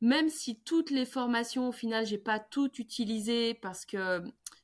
même 0.00 0.28
si 0.28 0.60
toutes 0.60 0.90
les 0.90 1.04
formations, 1.04 1.68
au 1.68 1.72
final, 1.72 2.06
j'ai 2.06 2.18
pas 2.18 2.38
tout 2.38 2.70
utilisé 2.78 3.54
parce 3.54 3.84
que 3.84 4.22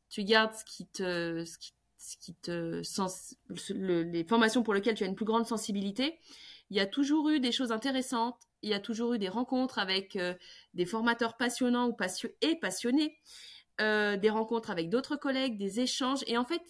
tu 0.08 0.22
gardes 0.24 0.54
ce 0.54 0.64
qui 0.64 0.86
te, 0.86 1.44
ce 1.44 2.16
qui, 2.18 2.34
te 2.34 2.82
sens, 2.82 3.34
les 3.70 4.24
formations 4.24 4.62
pour 4.62 4.74
lesquelles 4.74 4.94
tu 4.94 5.04
as 5.04 5.06
une 5.06 5.16
plus 5.16 5.24
grande 5.24 5.46
sensibilité, 5.46 6.18
il 6.70 6.76
y 6.76 6.80
a 6.80 6.86
toujours 6.86 7.30
eu 7.30 7.40
des 7.40 7.52
choses 7.52 7.72
intéressantes, 7.72 8.36
il 8.62 8.70
y 8.70 8.74
a 8.74 8.80
toujours 8.80 9.14
eu 9.14 9.18
des 9.18 9.28
rencontres 9.28 9.78
avec 9.78 10.16
euh, 10.16 10.34
des 10.72 10.86
formateurs 10.86 11.36
passionnants 11.36 11.88
ou 11.88 11.96
et 12.40 12.56
passionnés, 12.56 13.18
euh, 13.80 14.16
des 14.16 14.30
rencontres 14.30 14.70
avec 14.70 14.88
d'autres 14.88 15.16
collègues, 15.16 15.58
des 15.58 15.80
échanges. 15.80 16.20
Et 16.26 16.38
en 16.38 16.44
fait, 16.44 16.62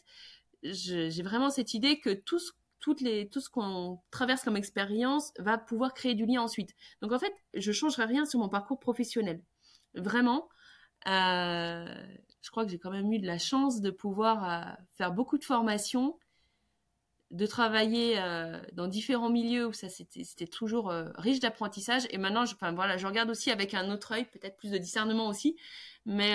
j'ai 0.63 1.23
vraiment 1.23 1.51
cette 1.51 1.75
idée 1.75 2.01
que 2.01 2.11
tout 2.11 2.39
ce 2.39 2.53
tout 2.93 3.41
ce 3.41 3.49
qu'on 3.49 4.01
traverse 4.11 4.43
comme 4.43 4.57
expérience 4.57 5.33
va 5.39 5.57
pouvoir 5.57 5.95
créer 5.95 6.15
du 6.15 6.27
lien 6.27 6.43
ensuite. 6.43 6.75
Donc 7.01 7.13
en 7.13 7.19
fait, 7.19 7.33
je 7.55 7.73
changerai 7.73 8.05
rien 8.05 8.27
sur 8.27 8.39
mon 8.41 8.49
parcours 8.49 8.79
professionnel. 8.79 9.43
Vraiment, 9.95 10.49
euh, 11.07 11.87
je 12.43 12.51
crois 12.51 12.65
que 12.65 12.71
j'ai 12.71 12.79
quand 12.79 12.91
même 12.91 13.13
eu 13.13 13.19
de 13.19 13.27
la 13.27 13.39
chance 13.39 13.81
de 13.81 13.91
pouvoir 13.91 14.51
euh, 14.51 14.73
faire 14.95 15.13
beaucoup 15.13 15.39
de 15.39 15.45
formations, 15.45 16.19
de 17.31 17.47
travailler 17.47 18.19
euh, 18.19 18.61
dans 18.73 18.87
différents 18.87 19.31
milieux 19.31 19.67
où 19.67 19.73
ça 19.73 19.89
c'était 19.89 20.47
toujours 20.47 20.93
riche 21.17 21.41
d'apprentissage. 21.41 22.03
Et 22.11 22.19
maintenant, 22.19 22.45
je, 22.45 22.55
voilà, 22.75 22.97
je 22.97 23.07
regarde 23.07 23.31
aussi 23.31 23.51
avec 23.51 23.75
un 23.75 23.91
autre 23.91 24.13
œil, 24.13 24.27
peut-être 24.27 24.57
plus 24.57 24.71
de 24.71 24.79
discernement 24.79 25.29
aussi, 25.29 25.57
mais 26.05 26.35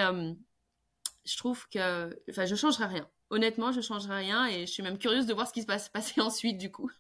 je 1.26 1.38
trouve 1.38 1.68
que, 1.70 2.20
enfin, 2.30 2.46
je 2.46 2.56
changerai 2.56 2.86
rien 2.86 3.10
honnêtement, 3.30 3.72
je 3.72 3.82
changerai 3.82 4.18
rien 4.18 4.48
et 4.48 4.62
je 4.62 4.72
suis 4.72 4.84
même 4.84 4.98
curieuse 4.98 5.26
de 5.26 5.34
voir 5.34 5.48
ce 5.48 5.54
qui 5.54 5.62
se 5.62 5.68
passe 5.68 5.90
passer 5.94 6.22
ensuite 6.22 6.58
du 6.58 6.72
coup. 6.72 6.92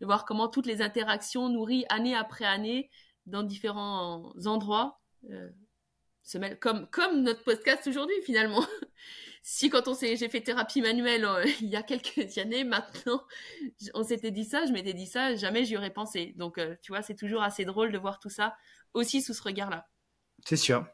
De 0.00 0.06
voir 0.06 0.24
comment 0.24 0.48
toutes 0.48 0.66
les 0.66 0.82
interactions 0.82 1.48
nourries 1.48 1.84
année 1.88 2.14
après 2.14 2.44
année 2.44 2.90
dans 3.26 3.42
différents 3.42 4.32
endroits 4.46 5.00
euh, 5.30 5.48
se 6.24 6.38
mêlent 6.38 6.58
comme 6.58 6.88
comme 6.90 7.22
notre 7.22 7.44
podcast 7.44 7.86
aujourd'hui 7.86 8.20
finalement. 8.24 8.64
si 9.42 9.70
quand 9.70 9.86
on 9.86 9.94
s'est 9.94 10.16
j'ai 10.16 10.28
fait 10.28 10.40
thérapie 10.40 10.82
manuelle 10.82 11.24
euh, 11.24 11.44
il 11.60 11.68
y 11.68 11.76
a 11.76 11.82
quelques 11.82 12.38
années 12.38 12.64
maintenant 12.64 13.22
on 13.94 14.02
s'était 14.02 14.30
dit 14.30 14.44
ça, 14.44 14.66
je 14.66 14.72
m'étais 14.72 14.92
dit 14.92 15.06
ça, 15.06 15.34
jamais 15.36 15.64
j'y 15.64 15.76
aurais 15.76 15.92
pensé. 15.92 16.34
Donc 16.36 16.58
euh, 16.58 16.74
tu 16.82 16.92
vois, 16.92 17.02
c'est 17.02 17.14
toujours 17.14 17.42
assez 17.42 17.64
drôle 17.64 17.92
de 17.92 17.98
voir 17.98 18.18
tout 18.18 18.30
ça 18.30 18.56
aussi 18.94 19.22
sous 19.22 19.34
ce 19.34 19.42
regard-là. 19.42 19.88
C'est 20.44 20.56
sûr. 20.56 20.86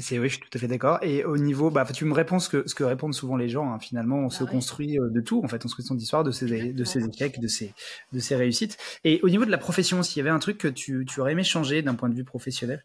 C'est 0.00 0.20
oui, 0.20 0.28
je 0.28 0.34
suis 0.34 0.42
tout 0.42 0.56
à 0.56 0.60
fait 0.60 0.68
d'accord. 0.68 1.00
Et 1.02 1.24
au 1.24 1.36
niveau, 1.36 1.70
bah, 1.70 1.84
tu 1.84 2.04
me 2.04 2.14
réponds 2.14 2.38
ce 2.38 2.48
que 2.48 2.68
ce 2.68 2.74
que 2.76 2.84
répondent 2.84 3.14
souvent 3.14 3.36
les 3.36 3.48
gens. 3.48 3.72
Hein. 3.72 3.80
Finalement, 3.80 4.18
on 4.18 4.28
bah 4.28 4.30
se 4.30 4.44
construit 4.44 4.96
euh, 4.96 5.10
de 5.10 5.20
tout. 5.20 5.42
En 5.42 5.48
fait, 5.48 5.64
on 5.64 5.68
se 5.68 5.74
construit 5.74 5.86
son 5.86 5.98
histoire, 5.98 6.22
de 6.22 6.30
ses 6.30 6.72
de 6.72 6.84
ses 6.84 7.04
échecs, 7.04 7.40
de 7.40 7.48
ses 7.48 7.74
de 8.12 8.20
ses 8.20 8.36
réussites. 8.36 8.78
Et 9.02 9.20
au 9.22 9.28
niveau 9.28 9.44
de 9.44 9.50
la 9.50 9.58
profession, 9.58 10.04
s'il 10.04 10.18
y 10.18 10.20
avait 10.20 10.30
un 10.30 10.38
truc 10.38 10.58
que 10.58 10.68
tu, 10.68 11.04
tu 11.04 11.20
aurais 11.20 11.32
aimé 11.32 11.42
changer 11.42 11.82
d'un 11.82 11.96
point 11.96 12.08
de 12.08 12.14
vue 12.14 12.24
professionnel? 12.24 12.84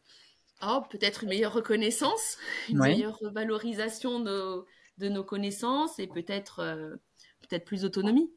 Oh, 0.63 0.82
peut-être 0.89 1.23
une 1.23 1.30
meilleure 1.30 1.54
reconnaissance, 1.54 2.38
une 2.69 2.80
meilleure 2.80 3.19
valorisation 3.32 4.19
de, 4.19 4.63
de 4.97 5.10
nos 5.10 5.23
connaissances 5.23 5.99
et 5.99 6.08
peut-être 6.08 6.60
euh, 6.60 6.95
peut-être 7.41 7.65
plus 7.65 7.82
d'autonomie. 7.82 8.32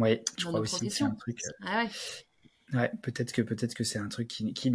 Oui, 0.00 0.20
je 0.36 0.46
crois 0.46 0.60
aussi 0.60 0.88
que 0.88 0.92
c'est 0.92 1.04
un 1.04 1.14
truc. 1.14 1.38
Euh, 1.46 1.66
ah 1.66 1.84
ouais. 1.84 1.90
Ouais, 2.72 2.90
peut-être 3.00 3.32
que 3.32 3.42
peut-être 3.42 3.74
que 3.74 3.84
c'est 3.84 4.00
un 4.00 4.08
truc 4.08 4.26
qui, 4.26 4.52
qui 4.54 4.72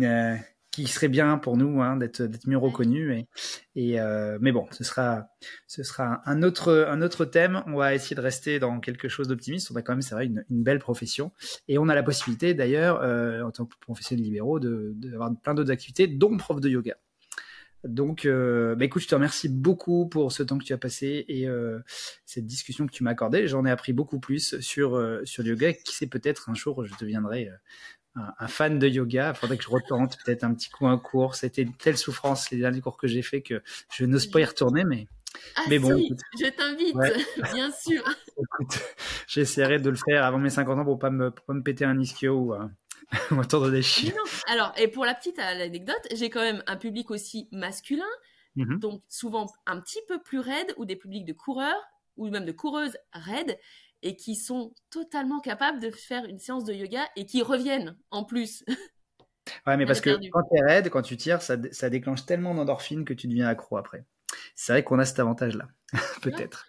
qui 0.72 0.88
serait 0.88 1.10
bien 1.10 1.38
pour 1.38 1.58
nous 1.58 1.82
hein, 1.82 1.98
d'être 1.98 2.22
d'être 2.22 2.48
mieux 2.48 2.58
reconnus 2.58 3.12
et, 3.12 3.28
et 3.76 4.00
euh, 4.00 4.38
mais 4.42 4.52
bon 4.52 4.68
ce 4.72 4.84
sera 4.84 5.28
ce 5.68 5.84
sera 5.84 6.22
un 6.26 6.44
autre 6.44 6.88
un 6.90 7.02
autre 7.02 7.26
thème 7.26 7.64
on 7.68 7.76
va 7.76 7.94
essayer 7.94 8.16
de 8.16 8.22
rester 8.22 8.60
dans 8.60 8.80
quelque 8.80 9.10
chose 9.10 9.28
d'optimiste 9.28 9.70
on 9.72 9.76
a 9.76 9.82
quand 9.82 9.94
même 9.94 10.02
c'est 10.02 10.16
vrai 10.16 10.26
une, 10.26 10.46
une, 10.50 10.64
belle 10.64 10.80
profession 10.80 11.32
et 11.68 11.78
on 11.78 11.90
a 11.90 11.96
la 11.96 12.04
possibilité 12.04 12.54
d'ailleurs 12.54 13.02
euh, 13.02 13.42
en 13.44 13.52
tant 13.52 13.66
que 13.66 13.76
professionnel 13.82 14.24
libéraux 14.24 14.60
de 14.60 14.94
d'avoir 14.96 15.32
plein 15.44 15.54
d'autres 15.54 15.72
activités 15.72 16.08
dont 16.08 16.38
prof 16.38 16.62
de 16.62 16.70
yoga 16.70 16.96
donc, 17.84 18.26
euh, 18.26 18.76
bah 18.76 18.86
écoute, 18.86 19.02
je 19.02 19.08
te 19.08 19.16
remercie 19.16 19.50
beaucoup 19.50 20.08
pour 20.08 20.32
ce 20.32 20.44
temps 20.44 20.58
que 20.60 20.64
tu 20.64 20.74
as 20.74 20.78
passé 20.78 21.26
et 21.28 21.48
euh, 21.48 21.80
cette 22.26 22.46
discussion 22.46 22.86
que 22.86 22.92
tu 22.92 23.04
m'as 23.04 23.12
accordée. 23.12 23.48
J'en 23.48 23.66
ai 23.66 23.72
appris 23.72 23.92
beaucoup 23.92 24.20
plus 24.20 24.60
sur 24.60 24.96
euh, 24.96 25.22
sur 25.26 25.42
le 25.42 25.50
yoga. 25.50 25.74
Qui 25.74 25.96
sait 25.96 26.08
peut-être 26.08 26.50
un 26.50 26.54
jour 26.54 26.86
je 26.86 26.94
deviendrai 27.00 27.50
euh, 28.18 28.22
un, 28.40 28.48
fan 28.48 28.78
de 28.78 28.88
yoga. 28.88 29.34
Il 29.34 29.40
faudrait 29.40 29.58
que 29.58 29.64
je 29.64 29.70
retente 29.70 30.18
peut-être 30.24 30.44
un 30.44 30.54
petit 30.54 30.70
coup 30.70 30.88
un 30.88 30.98
cours. 30.98 31.36
C'était 31.36 31.62
une 31.62 31.74
telle 31.74 31.98
souffrance 31.98 32.52
les 32.52 32.58
derniers 32.58 32.82
cours 32.82 32.98
que 32.98 33.08
j'ai 33.08 33.22
fait 33.22 33.42
que 33.42 33.62
je 33.94 34.06
n'ose 34.06 34.28
pas 34.28 34.42
y 34.42 34.46
retourner, 34.46 34.84
mais. 34.84 35.08
Ah 35.56 35.62
mais 35.70 35.80
bon, 35.80 35.98
je 36.38 36.50
t'invite, 36.50 36.94
bien 37.54 37.72
sûr. 37.72 38.04
écoute, 38.38 38.80
j'essaierai 39.28 39.80
de 39.80 39.90
le 39.90 39.96
faire 39.96 40.26
avant 40.26 40.38
mes 40.38 40.50
50 40.50 40.80
ans 40.80 40.84
pour 40.84 41.00
pas 41.00 41.10
me, 41.10 41.32
pas 41.32 41.54
me 41.54 41.64
péter 41.64 41.86
un 41.86 41.98
ischio 41.98 42.34
ou, 42.34 42.54
un 42.54 42.70
ou 43.32 43.70
des 43.70 43.82
chiens. 43.82 44.14
Alors, 44.48 44.74
et 44.78 44.90
pour 44.90 45.06
la 45.06 45.16
petite 45.16 45.40
anecdote, 45.40 46.06
j'ai 46.14 46.30
quand 46.30 46.42
même 46.42 46.62
un 46.68 46.76
public 46.76 47.12
aussi 47.12 47.48
masculin, 47.54 48.04
mm-hmm. 48.58 48.80
donc 48.80 49.04
souvent 49.08 49.48
un 49.66 49.80
petit 49.80 50.02
peu 50.10 50.22
plus 50.22 50.40
raide, 50.40 50.74
ou 50.76 50.84
des 50.84 50.98
publics 50.98 51.26
de 51.26 51.34
coureurs, 51.34 51.82
ou 52.18 52.30
même 52.30 52.46
de 52.46 52.52
coureuses 52.52 52.98
raides 53.14 53.58
et 54.04 54.16
qui 54.16 54.36
sont 54.36 54.74
totalement 54.90 55.40
capables 55.40 55.80
de 55.80 55.90
faire 55.92 56.26
une 56.26 56.40
séance 56.40 56.64
de 56.64 56.74
yoga 56.74 57.08
et 57.16 57.26
qui 57.26 57.42
reviennent 57.42 57.98
en 58.12 58.24
plus. 58.24 58.64
Ouais, 59.66 59.76
mais 59.76 59.88
parce 59.88 60.02
que 60.02 60.12
quand 60.30 60.44
tu 60.44 60.56
es 60.56 60.62
raide, 60.62 60.90
quand 60.90 61.02
tu 61.02 61.18
tires, 61.18 61.42
ça, 61.42 61.58
ça 61.72 61.90
déclenche 61.90 62.28
tellement 62.28 62.54
d'endorphines 62.54 63.06
que 63.06 63.14
tu 63.14 63.28
deviens 63.28 63.48
accro 63.48 63.78
après. 63.78 64.06
C'est 64.56 64.72
vrai 64.72 64.84
qu'on 64.84 65.00
a 65.00 65.04
cet 65.04 65.20
avantage-là, 65.20 65.68
peut-être. 66.22 66.68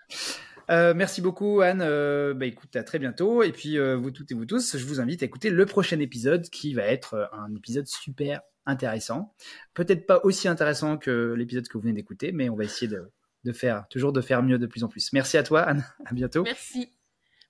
Euh, 0.71 0.95
merci 0.95 1.21
beaucoup 1.21 1.61
Anne. 1.61 1.83
Euh, 1.83 2.35
bah, 2.35 2.47
écoute, 2.47 2.75
à 2.77 2.83
très 2.83 2.99
bientôt. 2.99 3.43
Et 3.43 3.53
puis 3.53 3.79
euh, 3.79 3.97
vous 3.97 4.11
toutes 4.11 4.31
et 4.31 4.35
vous 4.35 4.47
tous, 4.47 4.77
je 4.77 4.85
vous 4.85 5.01
invite 5.01 5.23
à 5.23 5.27
écouter 5.27 5.51
le 5.51 5.67
prochain 5.67 5.99
épisode 6.01 6.49
qui 6.49 6.75
va 6.75 6.83
être 6.85 7.31
un 7.33 7.55
épisode 7.55 7.87
super 7.87 8.41
intéressant. 8.65 9.35
Peut-être 9.75 10.07
pas 10.07 10.21
aussi 10.25 10.49
intéressant 10.49 10.97
que 10.97 11.35
l'épisode 11.37 11.69
que 11.69 11.75
vous 11.75 11.83
venez 11.83 11.95
d'écouter, 11.95 12.33
mais 12.33 12.49
on 12.49 12.57
va 12.57 12.65
essayer 12.65 12.89
de, 12.89 13.11
de, 13.45 13.53
faire 13.53 13.87
toujours 13.89 14.13
de 14.13 14.21
faire 14.21 14.43
mieux 14.43 14.59
de 14.59 14.67
plus 14.67 14.85
en 14.85 14.89
plus. 14.89 15.13
Merci 15.13 15.37
à 15.37 15.43
toi 15.43 15.63
Anne. 15.63 15.85
À 16.07 16.15
bientôt. 16.15 16.45
Merci. 16.45 16.93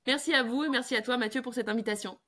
Merci 0.07 0.35
à 0.35 0.43
vous 0.43 0.65
et 0.65 0.69
merci 0.69 0.97
à 0.97 1.03
toi 1.03 1.17
Mathieu 1.17 1.43
pour 1.43 1.55
cette 1.55 1.69
invitation. 1.69 2.19